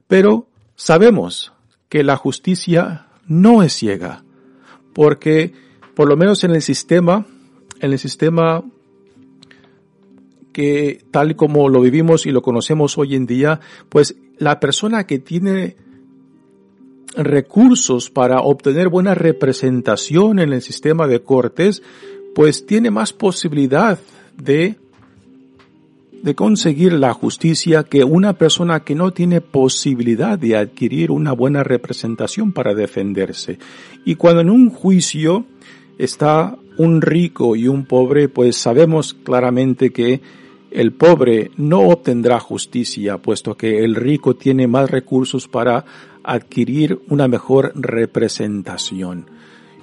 Pero 0.08 0.46
sabemos 0.74 1.52
que 1.88 2.02
la 2.02 2.16
justicia 2.16 3.06
no 3.26 3.62
es 3.62 3.74
ciega. 3.74 4.24
Porque 4.94 5.52
por 5.94 6.08
lo 6.08 6.16
menos 6.16 6.44
en 6.44 6.52
el 6.52 6.62
sistema, 6.62 7.26
en 7.80 7.92
el 7.92 7.98
sistema 7.98 8.64
que 10.52 11.04
tal 11.10 11.36
como 11.36 11.68
lo 11.68 11.80
vivimos 11.80 12.26
y 12.26 12.30
lo 12.30 12.42
conocemos 12.42 12.98
hoy 12.98 13.14
en 13.14 13.26
día, 13.26 13.60
pues 13.88 14.16
la 14.38 14.60
persona 14.60 15.04
que 15.06 15.18
tiene 15.18 15.76
recursos 17.14 18.10
para 18.10 18.40
obtener 18.40 18.88
buena 18.88 19.14
representación 19.14 20.38
en 20.38 20.52
el 20.52 20.62
sistema 20.62 21.06
de 21.06 21.22
cortes, 21.22 21.82
pues 22.34 22.66
tiene 22.66 22.90
más 22.90 23.12
posibilidad 23.12 23.98
de 24.36 24.76
de 26.22 26.36
conseguir 26.36 26.92
la 26.92 27.12
justicia 27.12 27.82
que 27.82 28.04
una 28.04 28.34
persona 28.34 28.84
que 28.84 28.94
no 28.94 29.12
tiene 29.12 29.40
posibilidad 29.40 30.38
de 30.38 30.56
adquirir 30.56 31.10
una 31.10 31.32
buena 31.32 31.64
representación 31.64 32.52
para 32.52 32.74
defenderse. 32.74 33.58
Y 34.04 34.14
cuando 34.14 34.40
en 34.40 34.50
un 34.50 34.70
juicio 34.70 35.46
está 35.98 36.56
un 36.78 37.02
rico 37.02 37.56
y 37.56 37.66
un 37.66 37.86
pobre, 37.86 38.28
pues 38.28 38.56
sabemos 38.56 39.14
claramente 39.14 39.90
que 39.90 40.20
el 40.74 40.92
pobre 40.92 41.50
no 41.56 41.80
obtendrá 41.80 42.40
justicia, 42.40 43.18
puesto 43.18 43.56
que 43.56 43.84
el 43.84 43.94
rico 43.94 44.36
tiene 44.36 44.66
más 44.66 44.90
recursos 44.90 45.48
para 45.48 45.84
adquirir 46.24 47.00
una 47.08 47.28
mejor 47.28 47.72
representación. 47.74 49.26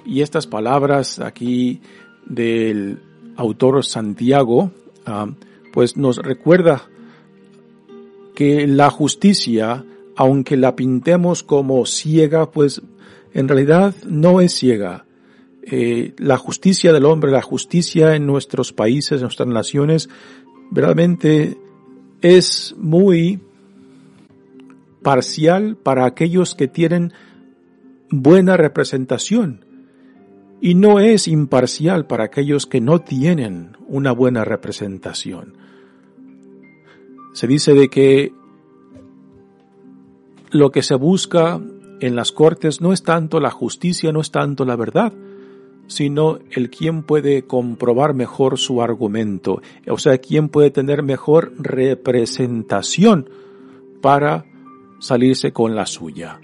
Y 0.04 0.22
estas 0.22 0.46
palabras 0.46 1.20
aquí 1.20 1.80
del 2.26 2.98
autor 3.36 3.84
Santiago, 3.84 4.72
ah, 5.06 5.28
pues 5.72 5.96
nos 5.96 6.16
recuerda 6.18 6.82
que 8.34 8.66
la 8.66 8.90
justicia, 8.90 9.84
aunque 10.16 10.56
la 10.56 10.74
pintemos 10.74 11.42
como 11.42 11.84
ciega, 11.86 12.50
pues 12.50 12.82
en 13.34 13.48
realidad 13.48 13.94
no 14.06 14.40
es 14.40 14.54
ciega. 14.54 15.04
Eh, 15.62 16.14
la 16.16 16.38
justicia 16.38 16.92
del 16.92 17.04
hombre, 17.04 17.30
la 17.30 17.42
justicia 17.42 18.16
en 18.16 18.26
nuestros 18.26 18.72
países, 18.72 19.18
en 19.18 19.22
nuestras 19.22 19.48
naciones, 19.48 20.08
verdaderamente 20.70 21.58
es 22.20 22.74
muy 22.78 23.40
parcial 25.02 25.76
para 25.76 26.04
aquellos 26.04 26.54
que 26.54 26.68
tienen 26.68 27.12
buena 28.10 28.56
representación 28.56 29.64
y 30.60 30.74
no 30.74 31.00
es 31.00 31.26
imparcial 31.26 32.06
para 32.06 32.24
aquellos 32.24 32.66
que 32.66 32.80
no 32.80 33.00
tienen 33.00 33.76
una 33.88 34.12
buena 34.12 34.44
representación. 34.44 35.54
Se 37.32 37.46
dice 37.46 37.74
de 37.74 37.88
que 37.88 38.32
lo 40.50 40.70
que 40.70 40.82
se 40.82 40.96
busca 40.96 41.60
en 42.00 42.16
las 42.16 42.32
cortes 42.32 42.80
no 42.80 42.92
es 42.92 43.02
tanto 43.02 43.40
la 43.40 43.50
justicia, 43.50 44.12
no 44.12 44.20
es 44.20 44.30
tanto 44.30 44.64
la 44.64 44.76
verdad, 44.76 45.12
sino 45.90 46.38
el 46.52 46.70
quien 46.70 47.02
puede 47.02 47.42
comprobar 47.42 48.14
mejor 48.14 48.58
su 48.58 48.80
argumento, 48.80 49.60
o 49.88 49.98
sea, 49.98 50.18
quien 50.18 50.48
puede 50.48 50.70
tener 50.70 51.02
mejor 51.02 51.52
representación 51.58 53.28
para 54.00 54.46
salirse 55.00 55.52
con 55.52 55.74
la 55.74 55.86
suya. 55.86 56.38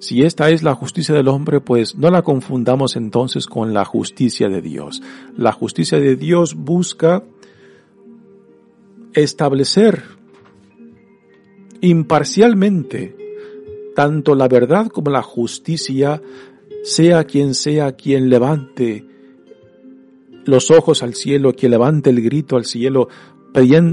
Si 0.00 0.22
esta 0.22 0.50
es 0.50 0.64
la 0.64 0.74
justicia 0.74 1.14
del 1.14 1.28
hombre, 1.28 1.60
pues 1.60 1.94
no 1.94 2.10
la 2.10 2.22
confundamos 2.22 2.96
entonces 2.96 3.46
con 3.46 3.72
la 3.72 3.84
justicia 3.84 4.48
de 4.48 4.60
Dios. 4.60 5.00
La 5.36 5.52
justicia 5.52 6.00
de 6.00 6.16
Dios 6.16 6.56
busca 6.56 7.22
establecer 9.12 10.02
imparcialmente 11.80 13.16
tanto 13.94 14.34
la 14.34 14.48
verdad 14.48 14.88
como 14.88 15.12
la 15.12 15.22
justicia 15.22 16.20
sea 16.84 17.24
quien 17.24 17.54
sea 17.54 17.92
quien 17.92 18.28
levante 18.28 19.06
los 20.44 20.70
ojos 20.70 21.02
al 21.02 21.14
cielo, 21.14 21.54
quien 21.54 21.72
levante 21.72 22.10
el 22.10 22.22
grito 22.22 22.56
al 22.56 22.66
cielo, 22.66 23.08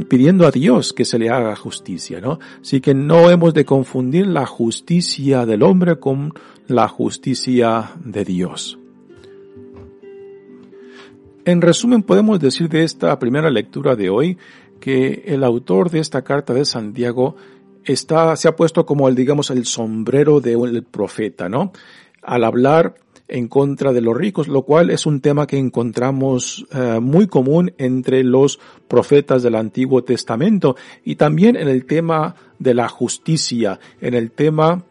pidiendo 0.09 0.45
a 0.45 0.51
Dios 0.51 0.91
que 0.91 1.05
se 1.05 1.17
le 1.17 1.29
haga 1.29 1.55
justicia, 1.55 2.19
¿no? 2.19 2.39
Así 2.61 2.81
que 2.81 2.93
no 2.93 3.29
hemos 3.29 3.53
de 3.53 3.63
confundir 3.63 4.27
la 4.27 4.45
justicia 4.45 5.45
del 5.45 5.63
hombre 5.63 5.99
con 5.99 6.33
la 6.67 6.87
justicia 6.87 7.91
de 8.03 8.25
Dios. 8.25 8.77
En 11.45 11.61
resumen, 11.61 12.03
podemos 12.03 12.39
decir 12.39 12.69
de 12.69 12.83
esta 12.83 13.17
primera 13.17 13.49
lectura 13.49 13.95
de 13.95 14.09
hoy 14.09 14.37
que 14.79 15.23
el 15.27 15.43
autor 15.43 15.89
de 15.89 15.99
esta 15.99 16.23
carta 16.23 16.53
de 16.53 16.65
Santiago 16.65 17.35
está, 17.85 18.35
se 18.35 18.47
ha 18.47 18.55
puesto 18.55 18.85
como 18.85 19.07
el, 19.07 19.15
digamos, 19.15 19.49
el 19.49 19.65
sombrero 19.65 20.41
del 20.41 20.83
profeta, 20.83 21.47
¿no? 21.47 21.71
Al 22.21 22.43
hablar 22.43 22.95
en 23.31 23.47
contra 23.47 23.93
de 23.93 24.01
los 24.01 24.15
ricos, 24.15 24.49
lo 24.49 24.63
cual 24.63 24.89
es 24.89 25.05
un 25.05 25.21
tema 25.21 25.47
que 25.47 25.57
encontramos 25.57 26.65
eh, 26.71 26.99
muy 27.01 27.27
común 27.27 27.73
entre 27.77 28.23
los 28.23 28.59
profetas 28.89 29.41
del 29.41 29.55
Antiguo 29.55 30.03
Testamento 30.03 30.75
y 31.05 31.15
también 31.15 31.55
en 31.55 31.69
el 31.69 31.85
tema 31.85 32.35
de 32.59 32.73
la 32.73 32.89
justicia, 32.89 33.79
en 34.01 34.15
el 34.15 34.31
tema 34.31 34.83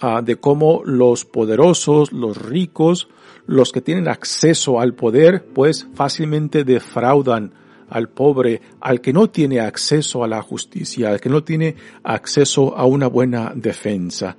ah, 0.00 0.22
de 0.22 0.36
cómo 0.36 0.82
los 0.84 1.24
poderosos, 1.24 2.12
los 2.12 2.36
ricos, 2.36 3.08
los 3.46 3.70
que 3.70 3.80
tienen 3.80 4.08
acceso 4.08 4.80
al 4.80 4.94
poder, 4.94 5.44
pues 5.54 5.86
fácilmente 5.94 6.64
defraudan 6.64 7.52
al 7.88 8.08
pobre, 8.08 8.60
al 8.80 9.00
que 9.00 9.12
no 9.12 9.30
tiene 9.30 9.60
acceso 9.60 10.24
a 10.24 10.28
la 10.28 10.42
justicia, 10.42 11.10
al 11.10 11.20
que 11.20 11.28
no 11.28 11.44
tiene 11.44 11.76
acceso 12.02 12.76
a 12.76 12.86
una 12.86 13.06
buena 13.06 13.52
defensa. 13.54 14.36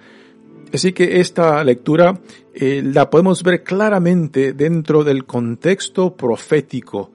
Así 0.75 0.91
que 0.91 1.21
esta 1.21 1.63
lectura 1.63 2.19
eh, 2.53 2.81
la 2.83 3.09
podemos 3.09 3.43
ver 3.43 3.63
claramente 3.63 4.51
dentro 4.51 5.05
del 5.05 5.25
contexto 5.25 6.15
profético, 6.15 7.11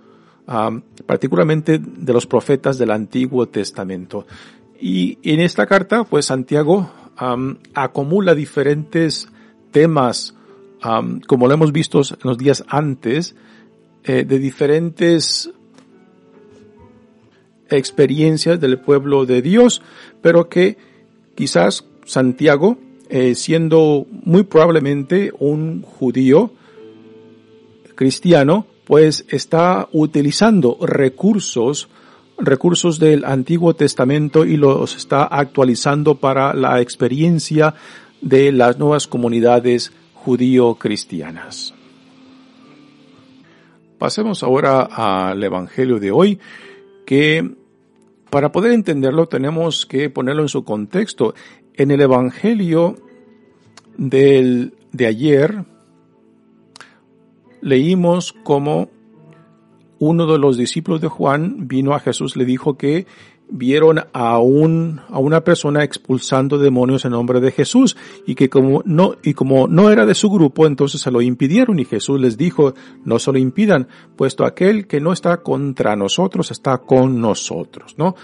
particularmente 1.06 1.78
de 1.78 2.12
los 2.12 2.26
profetas 2.26 2.78
del 2.78 2.90
Antiguo 2.90 3.46
Testamento. 3.46 4.26
Y 4.80 5.18
en 5.22 5.40
esta 5.40 5.66
carta, 5.66 6.04
pues 6.04 6.26
Santiago 6.26 6.90
acumula 7.74 8.34
diferentes 8.34 9.28
temas, 9.70 10.34
como 11.26 11.46
lo 11.46 11.54
hemos 11.54 11.70
visto 11.70 12.00
en 12.00 12.18
los 12.24 12.38
días 12.38 12.64
antes, 12.66 13.36
eh, 14.04 14.24
de 14.24 14.38
diferentes 14.38 15.50
experiencias 17.68 18.58
del 18.58 18.80
pueblo 18.80 19.26
de 19.26 19.42
Dios, 19.42 19.82
pero 20.22 20.48
que 20.48 20.78
quizás 21.36 21.84
Santiago 22.06 22.78
eh, 23.10 23.34
siendo 23.34 24.06
muy 24.10 24.44
probablemente 24.44 25.32
un 25.38 25.82
judío 25.82 26.52
cristiano, 27.96 28.66
pues 28.84 29.26
está 29.28 29.88
utilizando 29.92 30.78
recursos, 30.80 31.88
recursos 32.38 33.00
del 33.00 33.24
Antiguo 33.24 33.74
Testamento 33.74 34.44
y 34.44 34.56
los 34.56 34.96
está 34.96 35.24
actualizando 35.24 36.14
para 36.14 36.54
la 36.54 36.80
experiencia 36.80 37.74
de 38.20 38.52
las 38.52 38.78
nuevas 38.78 39.08
comunidades 39.08 39.92
judío-cristianas. 40.14 41.74
Pasemos 43.98 44.44
ahora 44.44 44.82
al 44.82 45.42
Evangelio 45.42 45.98
de 45.98 46.12
hoy, 46.12 46.38
que 47.04 47.56
para 48.30 48.52
poder 48.52 48.72
entenderlo 48.72 49.26
tenemos 49.26 49.84
que 49.84 50.08
ponerlo 50.08 50.42
en 50.42 50.48
su 50.48 50.64
contexto. 50.64 51.34
En 51.74 51.90
el 51.90 52.00
Evangelio 52.00 52.96
del, 53.96 54.74
de 54.92 55.06
ayer 55.06 55.64
leímos 57.60 58.32
cómo 58.44 58.90
uno 59.98 60.26
de 60.26 60.38
los 60.38 60.56
discípulos 60.56 61.00
de 61.00 61.08
Juan 61.08 61.68
vino 61.68 61.94
a 61.94 62.00
Jesús, 62.00 62.36
le 62.36 62.44
dijo 62.44 62.76
que 62.78 63.06
vieron 63.50 64.00
a 64.12 64.38
un, 64.38 65.00
a 65.08 65.18
una 65.18 65.42
persona 65.42 65.84
expulsando 65.84 66.56
demonios 66.58 67.04
en 67.04 67.12
nombre 67.12 67.40
de 67.40 67.50
Jesús 67.50 67.96
y 68.26 68.34
que 68.34 68.48
como 68.48 68.82
no, 68.84 69.16
y 69.22 69.34
como 69.34 69.68
no 69.68 69.90
era 69.90 70.06
de 70.06 70.14
su 70.14 70.30
grupo, 70.30 70.66
entonces 70.66 71.00
se 71.00 71.10
lo 71.10 71.20
impidieron 71.20 71.78
y 71.78 71.84
Jesús 71.84 72.20
les 72.20 72.38
dijo, 72.38 72.74
no 73.04 73.18
se 73.18 73.32
lo 73.32 73.38
impidan, 73.38 73.88
puesto 74.16 74.44
aquel 74.44 74.86
que 74.86 75.00
no 75.00 75.12
está 75.12 75.38
contra 75.38 75.96
nosotros 75.96 76.50
está 76.50 76.78
con 76.78 77.20
nosotros, 77.20 77.94
¿no? 77.98 78.14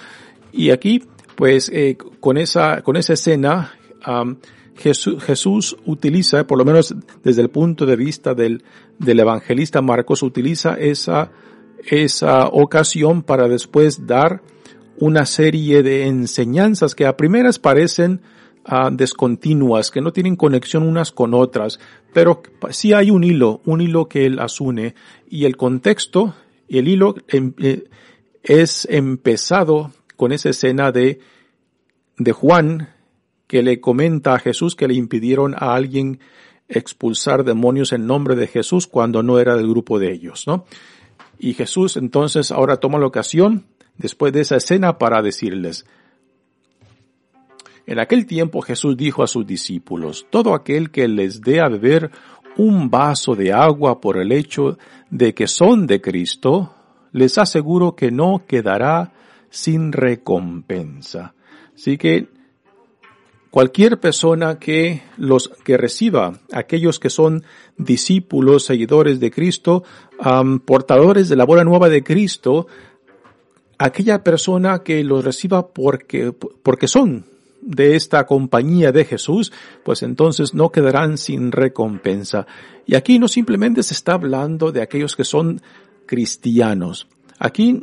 Y 0.53 0.71
aquí 0.71 1.03
pues 1.37 1.71
eh, 1.73 1.97
con 2.21 2.39
esa 2.39 2.83
con 2.83 2.97
esa 2.97 3.13
escena 3.13 3.73
Jesús, 4.77 5.23
Jesús, 5.23 5.77
utiliza, 5.87 6.47
por 6.47 6.59
lo 6.59 6.65
menos 6.65 6.95
desde 7.23 7.43
el 7.43 7.51
punto 7.51 7.87
de 7.87 7.97
vista 7.97 8.35
del, 8.35 8.63
del 8.99 9.21
evangelista 9.21 9.81
Marcos, 9.81 10.23
utiliza 10.23 10.75
esa, 10.75 11.31
esa 11.87 12.47
ocasión 12.49 13.23
para 13.23 13.49
después 13.49 14.07
dar 14.07 14.43
una 14.99 15.27
serie 15.27 15.83
de 15.83 16.07
enseñanzas 16.07 16.95
que 16.95 17.07
a 17.07 17.17
primeras 17.17 17.59
parecen 17.59 18.21
uh, 18.71 18.91
descontinuas, 18.91 19.91
que 19.91 20.01
no 20.01 20.13
tienen 20.13 20.37
conexión 20.37 20.83
unas 20.83 21.11
con 21.11 21.35
otras, 21.35 21.79
pero 22.13 22.43
sí 22.71 22.93
hay 22.93 23.11
un 23.11 23.25
hilo, 23.25 23.61
un 23.65 23.81
hilo 23.81 24.09
que 24.09 24.27
él 24.27 24.39
asune 24.39 24.95
y 25.29 25.45
el 25.45 25.57
contexto, 25.57 26.35
y 26.69 26.79
el 26.79 26.89
hilo 26.89 27.15
em, 27.29 27.55
eh, 27.59 27.85
es 28.43 28.87
empezado 28.91 29.93
con 30.17 30.33
esa 30.33 30.51
escena 30.51 30.93
de, 30.93 31.21
de 32.19 32.33
Juan 32.33 32.91
que 33.47 33.63
le 33.63 33.81
comenta 33.81 34.35
a 34.35 34.39
Jesús 34.39 34.75
que 34.75 34.89
le 34.89 34.95
impidieron 34.95 35.55
a 35.55 35.75
alguien 35.75 36.21
expulsar 36.69 37.45
demonios 37.45 37.93
en 37.93 38.07
nombre 38.07 38.35
de 38.35 38.49
Jesús 38.49 38.87
cuando 38.87 39.23
no 39.23 39.39
era 39.39 39.57
del 39.57 39.69
grupo 39.69 39.99
de 39.99 40.13
ellos, 40.13 40.47
¿no? 40.47 40.65
Y 41.39 41.55
Jesús 41.55 41.97
entonces 41.97 42.51
ahora 42.51 42.79
toma 42.79 42.99
la 42.99 43.07
ocasión 43.07 43.67
después 43.97 44.33
de 44.33 44.41
esa 44.41 44.57
escena 44.57 44.99
para 44.99 45.23
decirles, 45.23 45.87
en 47.87 48.01
aquel 48.01 48.27
tiempo 48.27 48.63
Jesús 48.63 48.97
dijo 48.97 49.23
a 49.23 49.29
sus 49.29 49.47
discípulos, 49.47 50.27
todo 50.31 50.55
aquel 50.55 50.91
que 50.91 51.07
les 51.07 51.41
dé 51.41 51.61
a 51.61 51.69
beber 51.69 52.11
un 52.57 52.91
vaso 52.91 53.37
de 53.37 53.53
agua 53.53 54.01
por 54.01 54.19
el 54.19 54.33
hecho 54.33 54.77
de 55.11 55.35
que 55.35 55.47
son 55.47 55.87
de 55.87 56.01
Cristo, 56.01 56.75
les 57.13 57.39
aseguro 57.39 57.95
que 57.95 58.11
no 58.11 58.45
quedará 58.47 59.13
sin 59.57 59.91
recompensa. 59.93 61.35
Así 61.75 61.97
que 61.97 62.29
cualquier 63.51 63.99
persona 63.99 64.59
que 64.59 65.03
los 65.17 65.49
que 65.65 65.79
reciba, 65.79 66.41
aquellos 66.53 66.99
que 66.99 67.09
son 67.09 67.43
discípulos, 67.79 68.67
seguidores 68.67 69.19
de 69.19 69.31
Cristo, 69.31 69.83
portadores 70.67 71.31
de 71.31 71.37
la 71.37 71.47
buena 71.47 71.65
nueva 71.65 71.89
de 71.89 72.05
Cristo, 72.05 72.67
aquella 73.79 74.23
persona 74.23 74.81
que 74.81 75.03
los 75.03 75.25
reciba 75.25 75.69
porque, 75.69 76.33
porque 76.63 76.87
son 76.87 77.25
de 77.63 77.97
esta 77.97 78.27
compañía 78.27 78.93
de 78.93 79.07
Jesús, 79.07 79.55
pues 79.83 80.03
entonces 80.03 80.53
no 80.53 80.71
quedarán 80.71 81.17
sin 81.17 81.51
recompensa. 81.51 82.47
Y 82.85 82.95
aquí 82.95 83.19
no 83.19 83.27
simplemente 83.27 83.83
se 83.83 83.95
está 83.95 84.13
hablando 84.13 84.71
de 84.71 84.83
aquellos 84.83 85.17
que 85.17 85.25
son 85.25 85.63
cristianos. 86.05 87.09
Aquí 87.39 87.83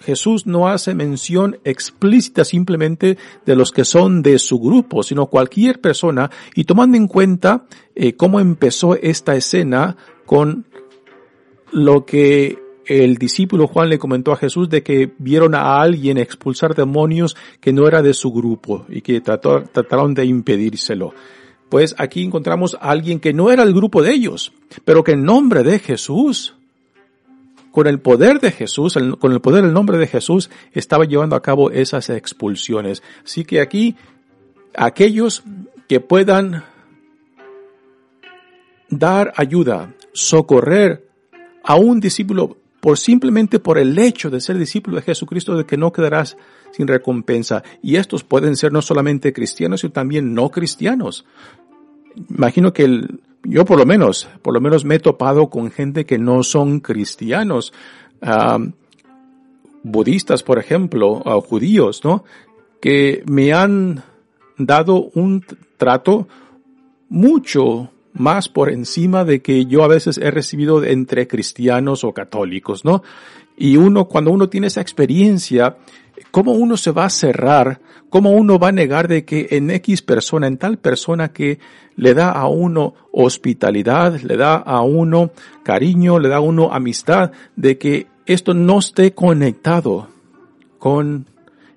Jesús 0.00 0.46
no 0.46 0.68
hace 0.68 0.94
mención 0.94 1.58
explícita 1.64 2.44
simplemente 2.44 3.18
de 3.44 3.56
los 3.56 3.70
que 3.70 3.84
son 3.84 4.22
de 4.22 4.38
su 4.38 4.58
grupo, 4.58 5.02
sino 5.02 5.26
cualquier 5.26 5.80
persona, 5.80 6.30
y 6.54 6.64
tomando 6.64 6.96
en 6.96 7.06
cuenta 7.06 7.66
eh, 7.94 8.14
cómo 8.14 8.40
empezó 8.40 8.96
esta 8.96 9.36
escena 9.36 9.96
con 10.26 10.64
lo 11.72 12.04
que 12.04 12.58
el 12.86 13.16
discípulo 13.18 13.68
Juan 13.68 13.88
le 13.88 13.98
comentó 13.98 14.32
a 14.32 14.36
Jesús 14.36 14.68
de 14.68 14.82
que 14.82 15.12
vieron 15.18 15.54
a 15.54 15.80
alguien 15.80 16.18
expulsar 16.18 16.74
demonios 16.74 17.36
que 17.60 17.72
no 17.72 17.86
era 17.86 18.02
de 18.02 18.14
su 18.14 18.32
grupo 18.32 18.84
y 18.88 19.02
que 19.02 19.20
trataron 19.20 20.14
de 20.14 20.24
impedírselo. 20.24 21.14
Pues 21.68 21.94
aquí 21.98 22.24
encontramos 22.24 22.76
a 22.80 22.90
alguien 22.90 23.20
que 23.20 23.32
no 23.32 23.52
era 23.52 23.62
el 23.62 23.72
grupo 23.72 24.02
de 24.02 24.12
ellos, 24.12 24.52
pero 24.84 25.04
que 25.04 25.12
en 25.12 25.22
nombre 25.22 25.62
de 25.62 25.78
Jesús, 25.78 26.56
con 27.70 27.86
el 27.86 28.00
poder 28.00 28.40
de 28.40 28.50
Jesús, 28.50 28.98
con 29.18 29.32
el 29.32 29.40
poder 29.40 29.64
del 29.64 29.72
nombre 29.72 29.98
de 29.98 30.06
Jesús, 30.06 30.50
estaba 30.72 31.04
llevando 31.04 31.36
a 31.36 31.42
cabo 31.42 31.70
esas 31.70 32.10
expulsiones. 32.10 33.02
Así 33.24 33.44
que 33.44 33.60
aquí, 33.60 33.96
aquellos 34.74 35.44
que 35.88 36.00
puedan 36.00 36.64
dar 38.88 39.32
ayuda, 39.36 39.94
socorrer 40.12 41.08
a 41.62 41.76
un 41.76 42.00
discípulo 42.00 42.56
por 42.80 42.98
simplemente 42.98 43.58
por 43.58 43.78
el 43.78 43.98
hecho 43.98 44.30
de 44.30 44.40
ser 44.40 44.58
discípulo 44.58 44.96
de 44.96 45.02
Jesucristo 45.02 45.54
de 45.56 45.66
que 45.66 45.76
no 45.76 45.92
quedarás 45.92 46.36
sin 46.72 46.88
recompensa. 46.88 47.62
Y 47.82 47.96
estos 47.96 48.24
pueden 48.24 48.56
ser 48.56 48.72
no 48.72 48.82
solamente 48.82 49.32
cristianos, 49.32 49.80
sino 49.80 49.92
también 49.92 50.34
no 50.34 50.50
cristianos. 50.50 51.26
Imagino 52.30 52.72
que 52.72 52.84
el, 52.84 53.20
yo 53.44 53.64
por 53.64 53.78
lo 53.78 53.86
menos, 53.86 54.28
por 54.42 54.54
lo 54.54 54.60
menos 54.60 54.84
me 54.84 54.96
he 54.96 54.98
topado 54.98 55.48
con 55.48 55.70
gente 55.70 56.04
que 56.04 56.18
no 56.18 56.42
son 56.42 56.80
cristianos, 56.80 57.72
budistas, 59.82 60.42
por 60.42 60.58
ejemplo, 60.58 61.22
o 61.24 61.40
judíos, 61.40 62.02
¿no? 62.04 62.24
Que 62.80 63.22
me 63.26 63.52
han 63.52 64.02
dado 64.58 65.10
un 65.14 65.44
trato 65.76 66.28
mucho 67.08 67.90
más 68.12 68.48
por 68.48 68.70
encima 68.70 69.24
de 69.24 69.40
que 69.40 69.66
yo 69.66 69.84
a 69.84 69.88
veces 69.88 70.18
he 70.18 70.30
recibido 70.30 70.84
entre 70.84 71.26
cristianos 71.26 72.04
o 72.04 72.12
católicos, 72.12 72.84
¿no? 72.84 73.02
Y 73.56 73.76
uno, 73.76 74.06
cuando 74.06 74.30
uno 74.30 74.48
tiene 74.48 74.66
esa 74.66 74.80
experiencia, 74.80 75.76
¿cómo 76.30 76.52
uno 76.52 76.76
se 76.76 76.90
va 76.90 77.04
a 77.04 77.10
cerrar? 77.10 77.80
¿Cómo 78.08 78.32
uno 78.32 78.58
va 78.58 78.68
a 78.68 78.72
negar 78.72 79.08
de 79.08 79.24
que 79.24 79.48
en 79.50 79.70
X 79.70 80.02
persona, 80.02 80.46
en 80.46 80.58
tal 80.58 80.78
persona 80.78 81.32
que 81.32 81.58
le 81.96 82.14
da 82.14 82.30
a 82.30 82.48
uno 82.48 82.94
hospitalidad, 83.12 84.20
le 84.20 84.36
da 84.36 84.56
a 84.56 84.82
uno 84.82 85.30
cariño, 85.62 86.18
le 86.18 86.28
da 86.28 86.36
a 86.36 86.40
uno 86.40 86.72
amistad, 86.72 87.32
de 87.56 87.78
que 87.78 88.06
esto 88.26 88.54
no 88.54 88.78
esté 88.78 89.12
conectado 89.12 90.08
con 90.78 91.26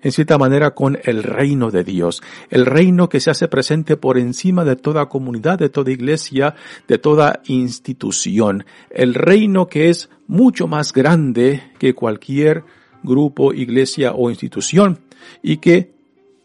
en 0.03 0.11
cierta 0.11 0.37
manera 0.37 0.71
con 0.71 0.99
el 1.03 1.23
reino 1.23 1.71
de 1.71 1.83
Dios, 1.83 2.21
el 2.49 2.65
reino 2.65 3.07
que 3.07 3.21
se 3.21 3.31
hace 3.31 3.47
presente 3.47 3.95
por 3.95 4.17
encima 4.17 4.65
de 4.65 4.75
toda 4.75 5.07
comunidad, 5.07 5.57
de 5.57 5.69
toda 5.69 5.91
iglesia, 5.91 6.55
de 6.87 6.97
toda 6.97 7.41
institución, 7.45 8.65
el 8.89 9.13
reino 9.13 9.67
que 9.67 9.89
es 9.89 10.09
mucho 10.27 10.67
más 10.67 10.91
grande 10.91 11.71
que 11.79 11.95
cualquier 11.95 12.65
grupo, 13.03 13.53
iglesia 13.53 14.13
o 14.13 14.29
institución 14.29 14.99
y 15.41 15.57
que 15.57 15.93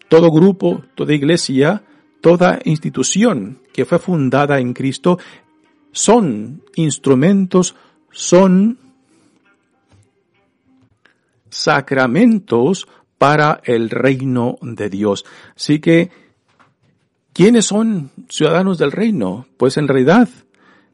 todo 0.09 0.31
grupo, 0.31 0.83
toda 0.95 1.15
iglesia, 1.15 1.83
toda 2.21 2.59
institución 2.65 3.61
que 3.73 3.85
fue 3.85 3.99
fundada 3.99 4.59
en 4.59 4.73
Cristo 4.73 5.19
son 5.93 6.63
instrumentos, 6.75 7.75
son 8.11 8.79
sacramentos 11.51 12.87
para 13.19 13.61
el 13.65 13.91
reino 13.91 14.59
de 14.63 14.89
Dios. 14.89 15.25
Así 15.57 15.81
que, 15.81 16.11
¿quiénes 17.33 17.67
son 17.67 18.11
ciudadanos 18.29 18.79
del 18.79 18.93
reino? 18.93 19.47
Pues 19.57 19.77
en 19.77 19.89
realidad 19.89 20.29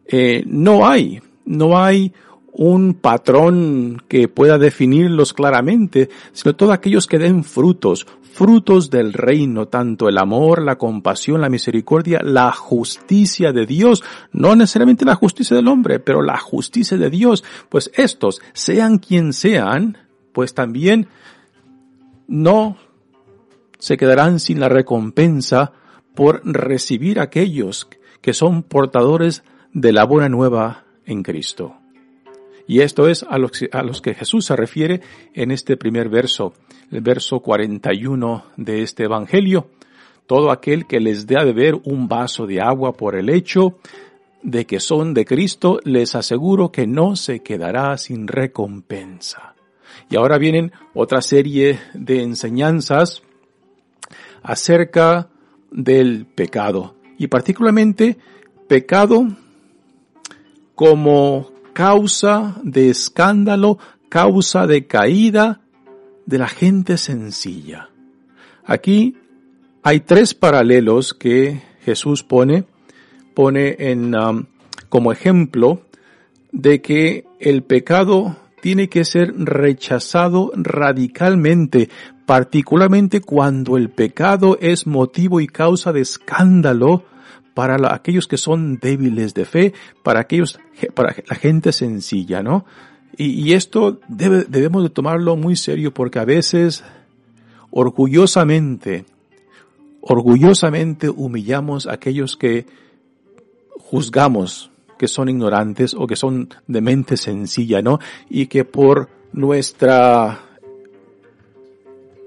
eh, 0.07 0.43
no 0.47 0.87
hay, 0.87 1.21
no 1.45 1.79
hay 1.79 2.13
un 2.55 2.95
patrón 2.95 4.03
que 4.09 4.29
pueda 4.29 4.59
definirlos 4.59 5.35
claramente, 5.35 6.09
sino 6.33 6.55
todos 6.55 6.73
aquellos 6.73 7.09
que 7.09 7.19
den 7.19 7.43
frutos, 7.43 8.07
frutos 8.33 8.91
del 8.91 9.13
reino, 9.13 9.67
tanto 9.67 10.09
el 10.09 10.19
amor, 10.19 10.63
la 10.63 10.79
compasión, 10.79 11.41
la 11.41 11.49
misericordia, 11.49 12.21
la 12.23 12.53
justicia 12.53 13.53
de 13.53 13.67
Dios, 13.67 14.05
no 14.33 14.55
necesariamente 14.55 15.05
la 15.05 15.17
justicia 15.17 15.57
del 15.57 15.69
hombre, 15.69 15.99
pero 15.99 16.23
la 16.23 16.39
justicia 16.39 16.97
de 16.97 17.11
Dios, 17.11 17.45
pues 17.69 17.91
estos, 17.95 18.41
sean 18.53 18.99
quien 18.99 19.33
sean, 19.33 19.99
pues 20.33 20.55
también 20.55 21.09
no 22.29 22.77
se 23.81 23.97
quedarán 23.97 24.39
sin 24.39 24.61
la 24.61 24.69
recompensa 24.69 25.73
por 26.15 26.41
recibir 26.45 27.19
aquellos 27.19 27.89
que 28.21 28.33
son 28.33 28.63
portadores 28.63 29.43
de 29.73 29.93
la 29.93 30.05
buena 30.05 30.29
nueva 30.29 30.85
en 31.05 31.25
Cristo. 31.25 31.77
Y 32.67 32.81
esto 32.81 33.09
es 33.09 33.25
a 33.29 33.39
los, 33.39 34.01
que 34.01 34.15
Jesús 34.15 34.47
se 34.47 34.57
refiere 34.57 35.01
en 35.35 35.51
este 35.51 35.77
primer 35.77 36.09
verso, 36.09 36.55
el 36.91 37.03
verso 37.03 37.41
41 37.41 38.45
de 38.57 38.83
este 38.83 39.05
Evangelio. 39.05 39.69
Todo 40.27 40.51
aquel 40.51 40.87
que 40.87 41.01
les 41.01 41.27
dé 41.27 41.39
a 41.39 41.45
beber 41.45 41.75
un 41.85 42.09
vaso 42.09 42.47
de 42.47 42.61
agua 42.61 42.95
por 42.95 43.17
el 43.17 43.29
hecho 43.29 43.79
de 44.43 44.67
que 44.67 44.81
son 44.81 45.13
de 45.13 45.25
Cristo, 45.25 45.81
les 45.85 46.15
aseguro 46.15 46.73
que 46.73 46.87
no 46.87 47.17
se 47.17 47.41
quedará 47.41 47.97
sin 47.99 48.27
recompensa. 48.27 49.55
Y 50.11 50.17
ahora 50.17 50.39
vienen 50.39 50.73
otra 50.95 51.21
serie 51.21 51.79
de 51.93 52.23
enseñanzas 52.23 53.23
acerca 54.43 55.29
del 55.71 56.27
pecado. 56.27 56.95
Y 57.19 57.27
particularmente 57.29 58.17
pecado 58.69 59.27
como 60.75 61.54
causa 61.75 62.57
de 62.63 62.89
escándalo, 62.89 63.79
causa 64.09 64.67
de 64.67 64.87
caída 64.87 65.61
de 66.25 66.39
la 66.39 66.49
gente 66.49 66.97
sencilla. 66.97 67.91
Aquí 68.65 69.17
hay 69.83 70.01
tres 70.01 70.33
paralelos 70.33 71.13
que 71.13 71.61
Jesús 71.83 72.23
pone, 72.23 72.65
pone 73.35 73.77
en, 73.79 74.15
um, 74.15 74.47
como 74.89 75.13
ejemplo 75.13 75.83
de 76.53 76.81
que 76.81 77.27
el 77.41 77.63
pecado 77.63 78.37
tiene 78.63 78.89
que 78.89 79.05
ser 79.05 79.35
rechazado 79.37 80.51
radicalmente, 80.55 81.91
particularmente 82.25 83.21
cuando 83.21 83.77
el 83.77 83.91
pecado 83.91 84.57
es 84.61 84.87
motivo 84.87 85.41
y 85.41 85.47
causa 85.47 85.93
de 85.93 86.01
escándalo 86.01 87.05
para 87.55 87.95
aquellos 87.95 88.27
que 88.27 88.37
son 88.37 88.79
débiles 88.79 89.33
de 89.33 89.45
fe, 89.45 89.73
para 90.03 90.21
aquellos, 90.21 90.59
para 90.95 91.15
la 91.29 91.37
gente 91.37 91.73
sencilla, 91.73 92.43
¿no? 92.43 92.65
Y, 93.17 93.53
esto 93.53 94.01
debemos 94.09 94.83
de 94.83 94.91
tomarlo 94.91 95.37
muy 95.37 95.55
serio 95.55 95.95
porque 95.95 96.19
a 96.19 96.25
veces 96.25 96.83
orgullosamente, 97.71 99.05
orgullosamente 100.01 101.09
humillamos 101.09 101.87
a 101.87 101.93
aquellos 101.93 102.37
que 102.37 102.67
juzgamos 103.79 104.73
que 104.99 105.07
son 105.07 105.29
ignorantes 105.29 105.95
o 105.95 106.09
que 106.09 106.17
son 106.17 106.49
de 106.67 106.81
mente 106.81 107.17
sencilla, 107.17 107.83
¿no? 107.83 108.01
Y 108.29 108.47
que 108.47 108.65
por 108.65 109.09
nuestra 109.33 110.41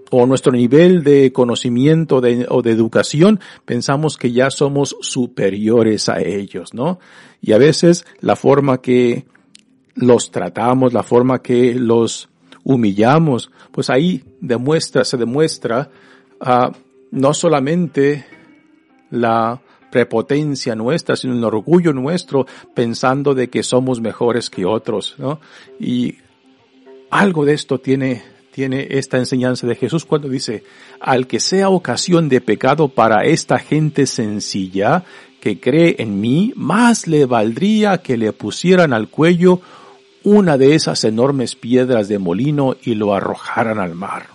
o 0.10 0.26
nuestro 0.26 0.52
nivel 0.52 1.04
de 1.04 1.32
conocimiento 1.34 2.18
o 2.18 2.62
de 2.62 2.72
educación 2.72 3.40
pensamos 3.66 4.18
que 4.18 4.32
ya 4.32 4.50
somos 4.50 4.96
superiores 5.02 6.10
a 6.10 6.22
ellos, 6.22 6.74
¿no? 6.74 7.00
Y 7.42 7.54
a 7.54 7.58
veces 7.58 8.06
la 8.22 8.36
forma 8.36 8.82
que 8.82 9.26
los 9.96 10.32
tratamos, 10.32 10.94
la 10.94 11.04
forma 11.04 11.42
que 11.42 11.74
los 11.76 12.30
humillamos, 12.64 13.52
pues 13.72 13.90
ahí 13.90 14.24
demuestra, 14.42 15.04
se 15.04 15.18
demuestra 15.18 15.90
uh, 16.42 16.72
no 17.12 17.34
solamente 17.34 18.26
la 19.10 19.62
prepotencia 19.90 20.76
nuestra, 20.76 21.16
sino 21.16 21.34
el 21.34 21.44
orgullo 21.44 21.94
nuestro 21.94 22.46
pensando 22.74 23.34
de 23.34 23.50
que 23.50 23.64
somos 23.64 24.02
mejores 24.02 24.50
que 24.50 24.66
otros, 24.66 25.16
¿no? 25.18 25.40
Y 25.80 26.18
algo 27.10 27.46
de 27.46 27.54
esto 27.54 27.80
tiene, 27.80 28.22
tiene 28.58 28.88
esta 28.90 29.20
enseñanza 29.20 29.68
de 29.68 29.76
Jesús 29.76 30.04
cuando 30.04 30.30
dice, 30.30 30.64
al 31.00 31.28
que 31.28 31.40
sea 31.40 31.70
ocasión 31.70 32.28
de 32.28 32.42
pecado 32.42 32.88
para 32.88 33.24
esta 33.24 33.60
gente 33.60 34.08
sencilla 34.08 35.04
que 35.40 35.60
cree 35.60 35.98
en 36.00 36.20
mí, 36.20 36.54
más 36.56 37.06
le 37.06 37.28
valdría 37.28 38.00
que 38.00 38.18
le 38.18 38.34
pusieran 38.34 38.94
al 38.94 39.10
cuello 39.10 39.62
una 40.24 40.58
de 40.58 40.74
esas 40.74 41.04
enormes 41.04 41.54
piedras 41.56 42.08
de 42.08 42.18
molino 42.18 42.76
y 42.82 42.96
lo 42.96 43.14
arrojaran 43.14 43.78
al 43.78 43.94
mar. 43.94 44.26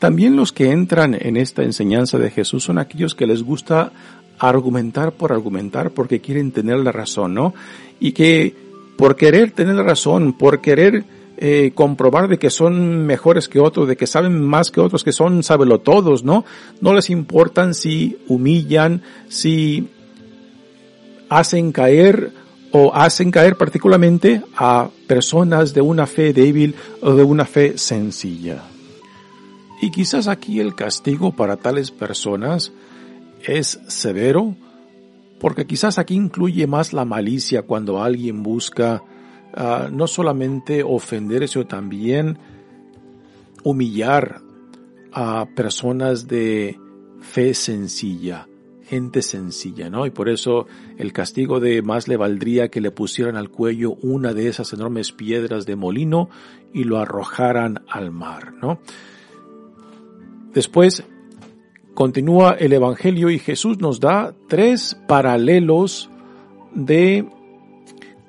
También 0.00 0.34
los 0.34 0.50
que 0.50 0.72
entran 0.72 1.16
en 1.20 1.36
esta 1.36 1.62
enseñanza 1.62 2.18
de 2.18 2.32
Jesús 2.32 2.64
son 2.64 2.78
aquellos 2.78 3.14
que 3.14 3.28
les 3.28 3.44
gusta 3.44 3.92
argumentar 4.40 5.12
por 5.12 5.30
argumentar 5.30 5.92
porque 5.92 6.20
quieren 6.20 6.50
tener 6.50 6.78
la 6.78 6.90
razón, 6.90 7.32
¿no? 7.32 7.54
Y 8.00 8.10
que 8.10 8.56
por 8.96 9.14
querer 9.14 9.52
tener 9.52 9.76
la 9.76 9.84
razón, 9.84 10.32
por 10.32 10.60
querer 10.60 11.04
eh, 11.40 11.70
comprobar 11.72 12.26
de 12.26 12.36
que 12.36 12.50
son 12.50 13.06
mejores 13.06 13.48
que 13.48 13.60
otros, 13.60 13.86
de 13.86 13.96
que 13.96 14.08
saben 14.08 14.42
más 14.44 14.72
que 14.72 14.80
otros, 14.80 15.04
que 15.04 15.12
son 15.12 15.44
sábelo 15.44 15.78
todos, 15.78 16.24
¿no? 16.24 16.44
No 16.80 16.92
les 16.92 17.10
importan 17.10 17.74
si 17.74 18.18
humillan, 18.26 19.02
si 19.28 19.88
hacen 21.28 21.70
caer 21.70 22.32
o 22.72 22.92
hacen 22.92 23.30
caer 23.30 23.56
particularmente 23.56 24.42
a 24.56 24.88
personas 25.06 25.74
de 25.74 25.80
una 25.80 26.08
fe 26.08 26.32
débil 26.32 26.74
o 27.02 27.14
de 27.14 27.22
una 27.22 27.44
fe 27.44 27.78
sencilla. 27.78 28.64
Y 29.80 29.92
quizás 29.92 30.26
aquí 30.26 30.58
el 30.58 30.74
castigo 30.74 31.36
para 31.36 31.56
tales 31.56 31.92
personas 31.92 32.72
es 33.46 33.78
severo, 33.86 34.56
porque 35.38 35.68
quizás 35.68 36.00
aquí 36.00 36.16
incluye 36.16 36.66
más 36.66 36.92
la 36.92 37.04
malicia 37.04 37.62
cuando 37.62 38.02
alguien 38.02 38.42
busca 38.42 39.04
uh, 39.56 39.90
no 39.90 40.06
solamente 40.06 40.82
ofender, 40.82 41.48
sino 41.48 41.66
también 41.66 42.38
humillar 43.64 44.40
a 45.12 45.46
personas 45.54 46.28
de 46.28 46.78
fe 47.20 47.54
sencilla, 47.54 48.48
gente 48.84 49.22
sencilla, 49.22 49.90
¿no? 49.90 50.06
Y 50.06 50.10
por 50.10 50.28
eso 50.28 50.66
el 50.96 51.12
castigo 51.12 51.60
de 51.60 51.82
más 51.82 52.08
le 52.08 52.16
valdría 52.16 52.68
que 52.68 52.80
le 52.80 52.90
pusieran 52.90 53.36
al 53.36 53.50
cuello 53.50 53.96
una 54.02 54.32
de 54.32 54.48
esas 54.48 54.72
enormes 54.72 55.12
piedras 55.12 55.66
de 55.66 55.76
molino 55.76 56.30
y 56.72 56.84
lo 56.84 56.98
arrojaran 56.98 57.82
al 57.88 58.10
mar, 58.10 58.54
¿no? 58.54 58.80
Después 60.54 61.04
continúa 61.94 62.52
el 62.52 62.72
Evangelio 62.72 63.30
y 63.30 63.38
Jesús 63.38 63.80
nos 63.80 64.00
da 64.00 64.34
tres 64.48 64.96
paralelos 65.06 66.10
de 66.74 67.28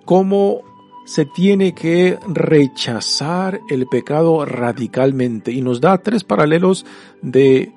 cómo 0.06 0.64
se 1.10 1.26
tiene 1.26 1.74
que 1.74 2.19
rechazar 2.28 3.62
el 3.67 3.88
pecado 3.88 4.45
radicalmente. 4.45 5.52
Y 5.52 5.63
nos 5.63 5.82
da 5.82 5.98
tres 6.04 6.24
paralelos 6.24 6.86
de 7.24 7.74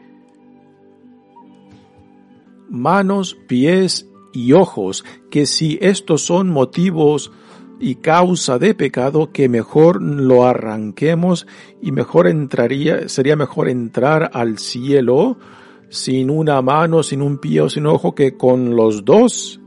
manos, 2.68 3.34
pies 3.46 4.06
y 4.34 4.52
ojos, 4.52 5.06
que 5.30 5.46
si 5.46 5.78
estos 5.80 6.20
son 6.20 6.50
motivos 6.50 7.32
y 7.80 7.94
causa 7.94 8.58
de 8.58 8.74
pecado, 8.74 9.32
que 9.32 9.48
mejor 9.48 10.02
lo 10.02 10.44
arranquemos 10.44 11.46
y 11.80 11.90
mejor 11.90 12.26
entraría, 12.26 13.08
sería 13.08 13.34
mejor 13.34 13.70
entrar 13.70 14.30
al 14.34 14.58
cielo 14.58 15.38
sin 15.88 16.28
una 16.28 16.60
mano, 16.60 17.02
sin 17.02 17.22
un 17.22 17.38
pie 17.38 17.62
o 17.62 17.70
sin 17.70 17.86
ojo, 17.86 18.14
que 18.14 18.36
con 18.36 18.76
los 18.76 19.06
dos 19.06 19.61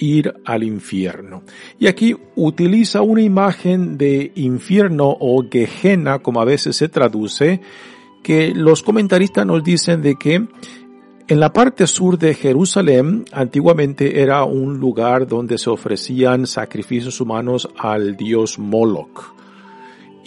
ir 0.00 0.34
al 0.44 0.62
infierno. 0.62 1.42
Y 1.78 1.86
aquí 1.86 2.16
utiliza 2.36 3.02
una 3.02 3.22
imagen 3.22 3.98
de 3.98 4.32
infierno 4.34 5.16
o 5.18 5.44
Gehenna, 5.50 6.20
como 6.20 6.40
a 6.40 6.44
veces 6.44 6.76
se 6.76 6.88
traduce, 6.88 7.60
que 8.22 8.52
los 8.54 8.82
comentaristas 8.82 9.46
nos 9.46 9.62
dicen 9.64 10.02
de 10.02 10.16
que 10.16 10.46
en 11.28 11.40
la 11.40 11.52
parte 11.52 11.86
sur 11.86 12.18
de 12.18 12.34
Jerusalén 12.34 13.24
antiguamente 13.32 14.22
era 14.22 14.44
un 14.44 14.78
lugar 14.78 15.26
donde 15.26 15.58
se 15.58 15.70
ofrecían 15.70 16.46
sacrificios 16.46 17.20
humanos 17.20 17.68
al 17.76 18.16
dios 18.16 18.58
Moloch 18.58 19.37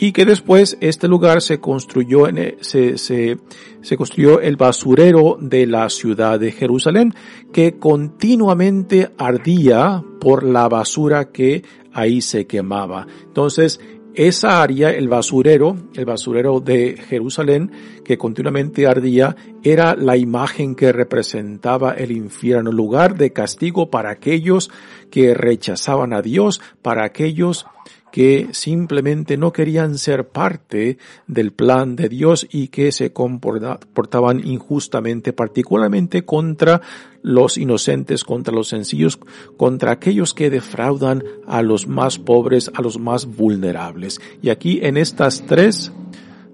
y 0.01 0.13
que 0.13 0.25
después 0.25 0.79
este 0.81 1.07
lugar 1.07 1.43
se 1.43 1.59
construyó, 1.59 2.27
en, 2.27 2.39
e, 2.39 2.57
se, 2.61 2.97
se, 2.97 3.37
se 3.81 3.97
construyó 3.97 4.41
el 4.41 4.57
basurero 4.57 5.37
de 5.39 5.67
la 5.67 5.87
ciudad 5.89 6.39
de 6.39 6.51
Jerusalén, 6.51 7.13
que 7.53 7.77
continuamente 7.77 9.11
ardía 9.19 10.03
por 10.19 10.43
la 10.43 10.67
basura 10.67 11.25
que 11.25 11.63
ahí 11.93 12.21
se 12.21 12.47
quemaba. 12.47 13.05
Entonces, 13.27 13.79
esa 14.15 14.63
área, 14.63 14.89
el 14.89 15.07
basurero, 15.07 15.77
el 15.93 16.05
basurero 16.05 16.59
de 16.59 16.97
Jerusalén, 16.97 17.71
que 18.03 18.17
continuamente 18.17 18.87
ardía, 18.87 19.35
era 19.61 19.95
la 19.95 20.17
imagen 20.17 20.73
que 20.73 20.91
representaba 20.91 21.93
el 21.93 22.11
infierno, 22.11 22.71
lugar 22.71 23.17
de 23.17 23.33
castigo 23.33 23.91
para 23.91 24.09
aquellos 24.09 24.71
que 25.11 25.35
rechazaban 25.35 26.11
a 26.11 26.23
Dios, 26.23 26.59
para 26.81 27.05
aquellos 27.05 27.67
que 28.11 28.49
simplemente 28.51 29.37
no 29.37 29.53
querían 29.53 29.97
ser 29.97 30.27
parte 30.27 30.97
del 31.27 31.51
plan 31.51 31.95
de 31.95 32.09
Dios 32.09 32.47
y 32.51 32.67
que 32.67 32.91
se 32.91 33.13
comportaban 33.13 34.45
injustamente, 34.45 35.33
particularmente 35.33 36.25
contra 36.25 36.81
los 37.21 37.57
inocentes, 37.57 38.23
contra 38.23 38.53
los 38.53 38.67
sencillos, 38.67 39.19
contra 39.57 39.91
aquellos 39.91 40.33
que 40.33 40.49
defraudan 40.49 41.23
a 41.47 41.61
los 41.61 41.87
más 41.87 42.19
pobres, 42.19 42.71
a 42.73 42.81
los 42.81 42.99
más 42.99 43.25
vulnerables. 43.25 44.19
Y 44.41 44.49
aquí 44.49 44.79
en 44.81 44.97
estas 44.97 45.45
tres, 45.45 45.91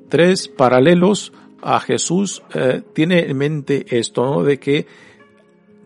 tres 0.10 0.48
paralelos 0.48 1.34
a 1.62 1.80
Jesús 1.80 2.44
eh, 2.54 2.82
tiene 2.94 3.20
en 3.30 3.38
mente 3.38 3.86
esto. 3.90 4.44
De 4.44 4.60
que 4.60 4.86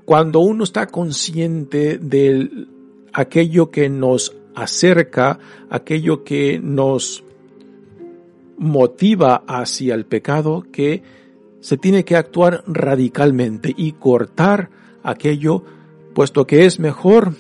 cuando 0.05 0.39
uno 0.39 0.63
está 0.63 0.88
consciente 0.88 1.97
de 1.97 2.67
aquello 3.13 3.71
que 3.71 3.89
nos 3.89 4.36
acerca 4.55 5.39
aquello 5.69 6.23
que 6.23 6.59
nos 6.59 7.23
motiva 8.57 9.43
hacia 9.47 9.95
el 9.95 10.05
pecado 10.05 10.63
que 10.71 11.01
se 11.61 11.77
tiene 11.77 12.03
que 12.05 12.15
actuar 12.15 12.63
radicalmente 12.67 13.73
y 13.75 13.93
cortar 13.93 14.69
aquello, 15.03 15.63
puesto 16.13 16.45
que 16.45 16.65
es 16.65 16.79
mejor 16.79 17.33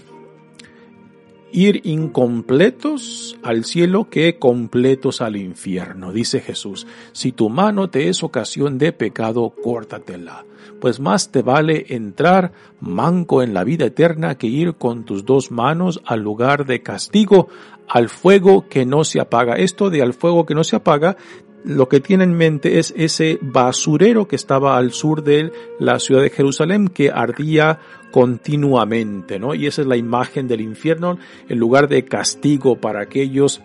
ir 1.51 1.81
incompletos 1.83 3.37
al 3.43 3.65
cielo 3.65 4.09
que 4.09 4.39
completos 4.39 5.21
al 5.21 5.35
infierno, 5.35 6.13
dice 6.13 6.39
Jesús. 6.39 6.87
Si 7.11 7.31
tu 7.31 7.49
mano 7.49 7.89
te 7.89 8.09
es 8.09 8.23
ocasión 8.23 8.77
de 8.77 8.93
pecado, 8.93 9.53
córtatela, 9.61 10.45
pues 10.81 10.99
más 10.99 11.31
te 11.31 11.41
vale 11.43 11.85
entrar 11.89 12.51
manco 12.81 13.41
en 13.41 13.53
la 13.53 13.63
vida 13.63 13.85
eterna 13.85 14.35
que 14.35 14.47
ir 14.47 14.73
con 14.73 15.05
tus 15.05 15.23
dos 15.23 15.51
manos 15.51 16.01
al 16.05 16.19
lugar 16.19 16.65
de 16.65 16.81
castigo, 16.81 17.47
al 17.87 18.09
fuego 18.09 18.67
que 18.67 18.85
no 18.85 19.05
se 19.05 19.21
apaga. 19.21 19.53
Esto 19.55 19.89
de 19.89 20.01
al 20.01 20.13
fuego 20.13 20.45
que 20.45 20.55
no 20.55 20.65
se 20.65 20.75
apaga 20.75 21.15
lo 21.63 21.87
que 21.87 21.99
tiene 21.99 22.23
en 22.23 22.33
mente 22.33 22.79
es 22.79 22.93
ese 22.97 23.37
basurero 23.41 24.27
que 24.27 24.35
estaba 24.35 24.77
al 24.77 24.91
sur 24.91 25.23
de 25.23 25.51
la 25.79 25.99
ciudad 25.99 26.21
de 26.21 26.31
Jerusalén 26.31 26.87
que 26.87 27.11
ardía 27.11 27.79
continuamente, 28.11 29.39
¿no? 29.39 29.53
Y 29.53 29.67
esa 29.67 29.81
es 29.81 29.87
la 29.87 29.95
imagen 29.95 30.47
del 30.47 30.61
infierno, 30.61 31.17
el 31.47 31.59
lugar 31.59 31.87
de 31.87 32.03
castigo 32.05 32.77
para 32.77 33.01
aquellos 33.01 33.61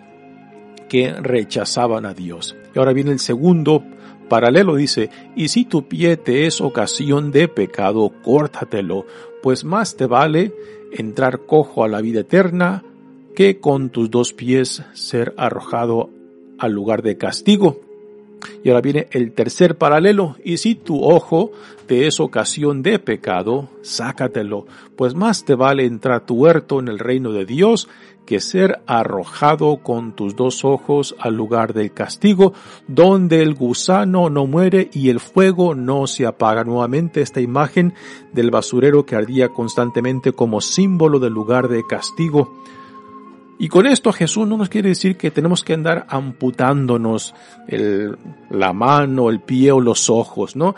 que 0.89 1.11
rechazaban 1.11 2.05
a 2.05 2.13
Dios. 2.13 2.55
Y 2.73 2.79
ahora 2.79 2.93
viene 2.93 3.11
el 3.11 3.19
segundo 3.19 3.83
paralelo, 4.27 4.75
dice, 4.75 5.09
y 5.35 5.47
si 5.47 5.65
tu 5.65 5.87
pie 5.87 6.17
te 6.17 6.45
es 6.45 6.61
ocasión 6.61 7.31
de 7.31 7.47
pecado, 7.47 8.11
córtatelo, 8.23 9.05
pues 9.41 9.63
más 9.63 9.95
te 9.95 10.05
vale 10.05 10.53
entrar 10.91 11.45
cojo 11.45 11.83
a 11.83 11.87
la 11.87 12.01
vida 12.01 12.21
eterna 12.21 12.83
que 13.35 13.59
con 13.59 13.89
tus 13.89 14.09
dos 14.09 14.33
pies 14.33 14.83
ser 14.93 15.33
arrojado 15.37 16.09
al 16.57 16.71
lugar 16.71 17.03
de 17.03 17.17
castigo. 17.17 17.81
Y 18.63 18.69
ahora 18.69 18.81
viene 18.81 19.07
el 19.11 19.33
tercer 19.33 19.77
paralelo. 19.77 20.35
Y 20.43 20.57
si 20.57 20.75
tu 20.75 21.03
ojo 21.03 21.51
te 21.85 22.07
es 22.07 22.19
ocasión 22.19 22.83
de 22.83 22.99
pecado, 22.99 23.69
sácatelo, 23.81 24.65
pues 24.95 25.15
más 25.15 25.45
te 25.45 25.55
vale 25.55 25.85
entrar 25.85 26.25
tuerto 26.25 26.79
en 26.79 26.87
el 26.87 26.99
reino 26.99 27.31
de 27.31 27.45
Dios 27.45 27.87
que 28.27 28.41
ser 28.41 28.81
arrojado 28.85 29.77
con 29.77 30.11
tus 30.11 30.35
dos 30.35 30.65
ojos 30.65 31.15
al 31.17 31.33
lugar 31.33 31.73
del 31.73 31.93
castigo, 31.93 32.53
donde 32.87 33.41
el 33.41 33.55
gusano 33.55 34.29
no 34.29 34.45
muere 34.45 34.89
y 34.93 35.09
el 35.09 35.21
fuego 35.21 35.73
no 35.73 36.05
se 36.05 36.27
apaga. 36.27 36.65
Nuevamente 36.65 37.21
esta 37.21 37.39
imagen 37.39 37.93
del 38.33 38.51
basurero 38.51 39.05
que 39.05 39.15
ardía 39.15 39.49
constantemente 39.49 40.33
como 40.33 40.61
símbolo 40.61 41.19
del 41.19 41.33
lugar 41.33 41.69
de 41.69 41.83
castigo. 41.87 42.53
Y 43.57 43.69
con 43.69 43.87
esto 43.87 44.11
Jesús 44.11 44.45
no 44.45 44.57
nos 44.57 44.69
quiere 44.69 44.89
decir 44.89 45.17
que 45.17 45.31
tenemos 45.31 45.63
que 45.63 45.73
andar 45.73 46.05
amputándonos 46.09 47.33
el, 47.67 48.17
la 48.51 48.73
mano, 48.73 49.29
el 49.29 49.39
pie 49.39 49.71
o 49.71 49.79
los 49.79 50.09
ojos, 50.09 50.55
¿no? 50.55 50.75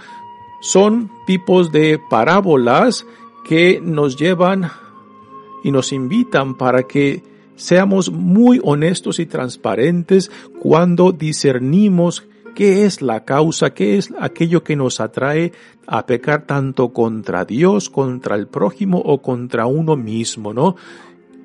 Son 0.62 1.10
tipos 1.26 1.72
de 1.72 2.00
parábolas 2.10 3.06
que 3.44 3.82
nos 3.82 4.18
llevan 4.18 4.70
y 5.64 5.72
nos 5.72 5.92
invitan 5.92 6.56
para 6.56 6.84
que 6.84 7.24
seamos 7.60 8.10
muy 8.12 8.62
honestos 8.64 9.20
y 9.20 9.26
transparentes 9.26 10.32
cuando 10.60 11.12
discernimos 11.12 12.24
qué 12.56 12.86
es 12.86 13.02
la 13.02 13.26
causa, 13.26 13.74
qué 13.74 13.98
es 13.98 14.12
aquello 14.20 14.64
que 14.64 14.76
nos 14.76 15.00
atrae 15.00 15.52
a 15.86 16.06
pecar 16.06 16.46
tanto 16.46 16.90
contra 16.90 17.46
Dios, 17.46 17.90
contra 17.90 18.36
el 18.36 18.48
prójimo 18.48 19.00
o 19.00 19.22
contra 19.22 19.66
uno 19.66 19.96
mismo, 19.96 20.54
¿no? 20.54 20.76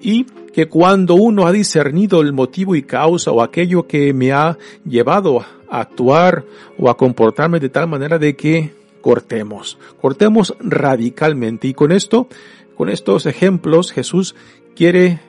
Y 0.00 0.24
que 0.24 0.68
cuando 0.68 1.14
uno 1.14 1.46
ha 1.46 1.52
discernido 1.52 2.20
el 2.20 2.32
motivo 2.32 2.74
y 2.74 2.82
causa 2.82 3.32
o 3.32 3.42
aquello 3.42 3.86
que 3.86 4.12
me 4.12 4.32
ha 4.32 4.56
llevado 4.84 5.40
a 5.40 5.80
actuar 5.80 6.44
o 6.78 6.90
a 6.90 6.96
comportarme 6.96 7.58
de 7.58 7.70
tal 7.70 7.88
manera 7.88 8.18
de 8.18 8.36
que 8.36 8.74
cortemos, 9.00 9.78
cortemos 10.00 10.54
radicalmente. 10.60 11.68
Y 11.68 11.74
con 11.74 11.90
esto, 11.90 12.28
con 12.76 12.88
estos 12.88 13.26
ejemplos, 13.26 13.92
Jesús 13.92 14.34
quiere 14.76 15.20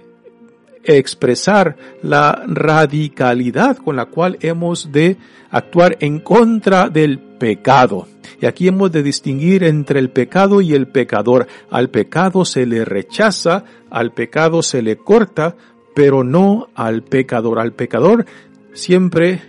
expresar 0.86 1.76
la 2.02 2.44
radicalidad 2.48 3.78
con 3.78 3.96
la 3.96 4.06
cual 4.06 4.38
hemos 4.42 4.92
de 4.92 5.18
actuar 5.52 5.98
en 6.00 6.20
contra 6.20 6.90
del 6.90 7.20
pecado. 7.20 8.08
Y 8.42 8.46
aquí 8.46 8.68
hemos 8.68 8.92
de 8.92 9.04
distinguir 9.04 9.64
entre 9.64 10.00
el 10.00 10.10
pecado 10.10 10.62
y 10.62 10.74
el 10.74 10.88
pecador. 10.88 11.48
Al 11.70 11.90
pecado 11.90 12.46
se 12.46 12.66
le 12.66 12.86
rechaza, 12.86 13.64
al 13.90 14.14
pecado 14.14 14.62
se 14.62 14.82
le 14.82 14.98
corta, 14.98 15.56
pero 15.96 16.24
no 16.24 16.68
al 16.76 17.04
pecador. 17.04 17.60
Al 17.60 17.74
pecador 17.74 18.26
siempre, 18.74 19.42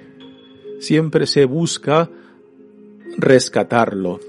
siempre 0.81 1.27
se 1.27 1.45
busca 1.45 2.09
rescatarlo. 3.19 4.21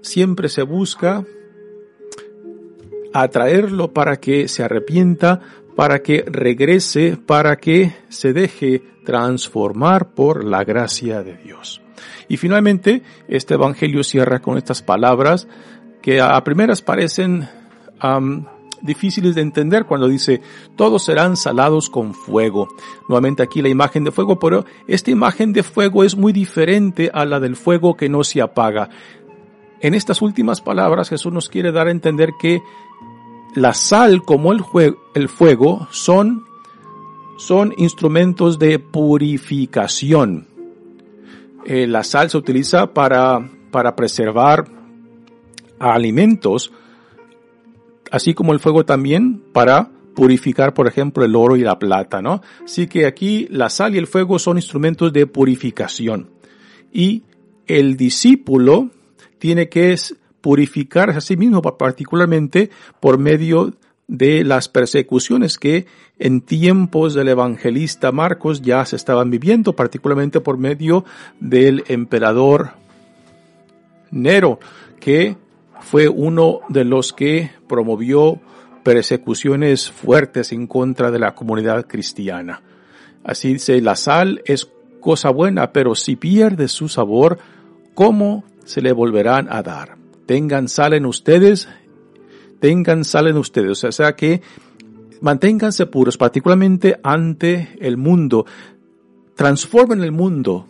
Siempre 0.00 0.48
se 0.48 0.62
busca 0.62 1.24
atraerlo 3.22 3.92
para 3.92 4.16
que 4.16 4.48
se 4.48 4.62
arrepienta, 4.62 5.40
para 5.74 6.02
que 6.02 6.24
regrese, 6.26 7.16
para 7.16 7.56
que 7.56 7.94
se 8.08 8.32
deje 8.32 8.82
transformar 9.04 10.14
por 10.14 10.44
la 10.44 10.64
gracia 10.64 11.22
de 11.22 11.36
Dios. 11.36 11.82
Y 12.28 12.36
finalmente, 12.36 13.02
este 13.28 13.54
Evangelio 13.54 14.02
cierra 14.02 14.40
con 14.40 14.58
estas 14.58 14.82
palabras 14.82 15.46
que 16.02 16.20
a 16.20 16.42
primeras 16.44 16.82
parecen 16.82 17.48
difíciles 18.82 19.34
de 19.34 19.40
entender 19.40 19.84
cuando 19.84 20.08
dice, 20.08 20.40
todos 20.76 21.04
serán 21.04 21.36
salados 21.36 21.90
con 21.90 22.14
fuego. 22.14 22.68
Nuevamente 23.08 23.42
aquí 23.42 23.62
la 23.62 23.68
imagen 23.68 24.04
de 24.04 24.12
fuego, 24.12 24.38
pero 24.38 24.64
esta 24.86 25.10
imagen 25.10 25.52
de 25.52 25.62
fuego 25.62 26.04
es 26.04 26.16
muy 26.16 26.32
diferente 26.32 27.10
a 27.12 27.24
la 27.24 27.40
del 27.40 27.56
fuego 27.56 27.96
que 27.96 28.08
no 28.08 28.24
se 28.24 28.40
apaga. 28.42 28.90
En 29.80 29.94
estas 29.94 30.22
últimas 30.22 30.60
palabras 30.60 31.08
Jesús 31.08 31.32
nos 31.32 31.48
quiere 31.48 31.72
dar 31.72 31.88
a 31.88 31.90
entender 31.92 32.30
que 32.40 32.60
la 33.56 33.72
sal 33.72 34.22
como 34.22 34.52
el, 34.52 35.28
fuego 35.30 35.88
son, 35.90 36.44
son 37.38 37.72
instrumentos 37.78 38.58
de 38.58 38.78
purificación. 38.78 40.46
Eh, 41.64 41.86
la 41.86 42.04
sal 42.04 42.28
se 42.28 42.36
utiliza 42.36 42.92
para, 42.92 43.50
para 43.70 43.96
preservar 43.96 44.66
alimentos, 45.78 46.70
así 48.10 48.34
como 48.34 48.52
el 48.52 48.60
fuego 48.60 48.84
también 48.84 49.42
para 49.54 49.90
purificar, 50.14 50.74
por 50.74 50.86
ejemplo, 50.86 51.24
el 51.24 51.34
oro 51.34 51.56
y 51.56 51.62
la 51.62 51.78
plata, 51.78 52.20
¿no? 52.20 52.42
Así 52.62 52.86
que 52.86 53.06
aquí 53.06 53.48
la 53.50 53.70
sal 53.70 53.94
y 53.94 53.98
el 53.98 54.06
fuego 54.06 54.38
son 54.38 54.58
instrumentos 54.58 55.14
de 55.14 55.26
purificación. 55.26 56.28
Y 56.92 57.22
el 57.66 57.96
discípulo 57.96 58.90
tiene 59.38 59.70
que 59.70 59.96
purificarse 60.46 61.18
a 61.18 61.20
sí 61.20 61.36
mismo, 61.36 61.60
particularmente 61.60 62.70
por 63.00 63.18
medio 63.18 63.74
de 64.06 64.44
las 64.44 64.68
persecuciones 64.68 65.58
que 65.58 65.86
en 66.20 66.40
tiempos 66.40 67.14
del 67.14 67.30
evangelista 67.30 68.12
Marcos 68.12 68.62
ya 68.62 68.84
se 68.84 68.94
estaban 68.94 69.28
viviendo, 69.28 69.72
particularmente 69.72 70.38
por 70.40 70.56
medio 70.56 71.04
del 71.40 71.82
emperador 71.88 72.74
Nero, 74.12 74.60
que 75.00 75.36
fue 75.80 76.06
uno 76.08 76.60
de 76.68 76.84
los 76.84 77.12
que 77.12 77.50
promovió 77.66 78.40
persecuciones 78.84 79.90
fuertes 79.90 80.52
en 80.52 80.68
contra 80.68 81.10
de 81.10 81.18
la 81.18 81.34
comunidad 81.34 81.88
cristiana. 81.88 82.62
Así 83.24 83.54
dice, 83.54 83.80
la 83.80 83.96
sal 83.96 84.42
es 84.44 84.70
cosa 85.00 85.30
buena, 85.30 85.72
pero 85.72 85.96
si 85.96 86.14
pierde 86.14 86.68
su 86.68 86.88
sabor, 86.88 87.36
¿cómo 87.94 88.44
se 88.64 88.80
le 88.80 88.92
volverán 88.92 89.48
a 89.50 89.64
dar? 89.64 90.05
Tengan 90.26 90.68
sal 90.68 90.92
en 90.92 91.06
ustedes, 91.06 91.68
tengan 92.60 93.04
sal 93.04 93.28
en 93.28 93.36
ustedes. 93.36 93.84
O 93.84 93.92
sea 93.92 94.14
que 94.14 94.42
manténganse 95.20 95.86
puros, 95.86 96.16
particularmente 96.16 96.98
ante 97.02 97.76
el 97.80 97.96
mundo. 97.96 98.44
Transformen 99.34 100.02
el 100.02 100.12
mundo, 100.12 100.66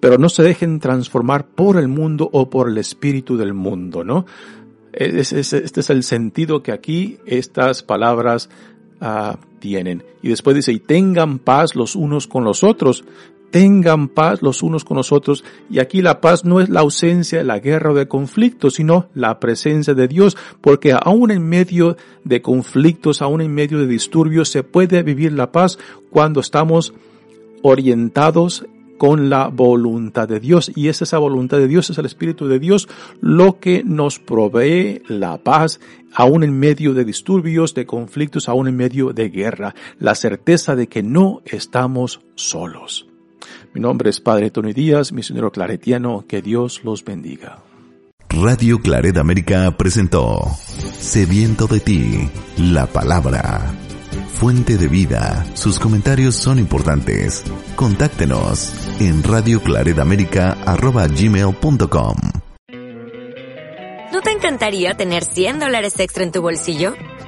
pero 0.00 0.18
no 0.18 0.28
se 0.28 0.42
dejen 0.42 0.80
transformar 0.80 1.46
por 1.48 1.76
el 1.76 1.88
mundo 1.88 2.28
o 2.32 2.48
por 2.48 2.68
el 2.68 2.78
espíritu 2.78 3.36
del 3.36 3.54
mundo, 3.54 4.04
¿no? 4.04 4.26
Este 4.92 5.40
es 5.40 5.90
el 5.90 6.02
sentido 6.02 6.62
que 6.62 6.72
aquí 6.72 7.18
estas 7.26 7.82
palabras 7.82 8.48
ah, 9.00 9.38
tienen. 9.58 10.04
Y 10.22 10.28
después 10.28 10.56
dice, 10.56 10.72
y 10.72 10.78
tengan 10.78 11.38
paz 11.38 11.74
los 11.74 11.96
unos 11.96 12.26
con 12.26 12.44
los 12.44 12.64
otros 12.64 13.04
tengan 13.56 14.08
paz 14.08 14.42
los 14.42 14.62
unos 14.62 14.84
con 14.84 14.98
los 14.98 15.12
otros. 15.12 15.42
Y 15.70 15.78
aquí 15.78 16.02
la 16.02 16.20
paz 16.20 16.44
no 16.44 16.60
es 16.60 16.68
la 16.68 16.80
ausencia 16.80 17.38
de 17.38 17.44
la 17.44 17.58
guerra 17.58 17.92
o 17.92 17.94
de 17.94 18.06
conflictos, 18.06 18.74
sino 18.74 19.08
la 19.14 19.40
presencia 19.40 19.94
de 19.94 20.08
Dios, 20.08 20.36
porque 20.60 20.92
aún 20.92 21.30
en 21.30 21.42
medio 21.48 21.96
de 22.22 22.42
conflictos, 22.42 23.22
aún 23.22 23.40
en 23.40 23.54
medio 23.54 23.78
de 23.78 23.86
disturbios, 23.86 24.50
se 24.50 24.62
puede 24.62 25.02
vivir 25.02 25.32
la 25.32 25.52
paz 25.52 25.78
cuando 26.10 26.40
estamos 26.40 26.92
orientados 27.62 28.66
con 28.98 29.30
la 29.30 29.48
voluntad 29.48 30.28
de 30.28 30.38
Dios. 30.38 30.70
Y 30.76 30.88
es 30.88 31.00
esa 31.00 31.16
voluntad 31.16 31.56
de 31.56 31.66
Dios, 31.66 31.88
es 31.88 31.96
el 31.96 32.04
Espíritu 32.04 32.48
de 32.48 32.58
Dios, 32.58 32.90
lo 33.22 33.58
que 33.58 33.82
nos 33.84 34.18
provee 34.18 35.00
la 35.08 35.38
paz, 35.38 35.80
aún 36.12 36.44
en 36.44 36.58
medio 36.58 36.92
de 36.92 37.06
disturbios, 37.06 37.72
de 37.72 37.86
conflictos, 37.86 38.50
aún 38.50 38.68
en 38.68 38.76
medio 38.76 39.14
de 39.14 39.30
guerra. 39.30 39.74
La 39.98 40.14
certeza 40.14 40.76
de 40.76 40.88
que 40.88 41.02
no 41.02 41.40
estamos 41.46 42.20
solos. 42.34 43.06
Mi 43.76 43.82
nombre 43.82 44.08
es 44.08 44.22
Padre 44.22 44.50
Tony 44.50 44.72
Díaz, 44.72 45.12
misionero 45.12 45.52
claretiano, 45.52 46.24
que 46.26 46.40
Dios 46.40 46.80
los 46.82 47.04
bendiga. 47.04 47.58
Radio 48.30 48.78
Claret 48.78 49.18
América 49.18 49.70
presentó 49.76 50.46
Sediento 50.98 51.66
de 51.66 51.80
ti, 51.80 52.30
la 52.56 52.86
palabra. 52.86 53.70
Fuente 54.32 54.78
de 54.78 54.88
vida, 54.88 55.44
sus 55.52 55.78
comentarios 55.78 56.36
son 56.36 56.58
importantes. 56.58 57.44
Contáctenos 57.74 58.72
en 58.98 59.22
radioclaredamerica.gmail.com 59.22 62.16
¿No 64.10 64.22
te 64.22 64.30
encantaría 64.30 64.94
tener 64.94 65.22
100 65.22 65.58
dólares 65.58 66.00
extra 66.00 66.24
en 66.24 66.32
tu 66.32 66.40
bolsillo? 66.40 66.94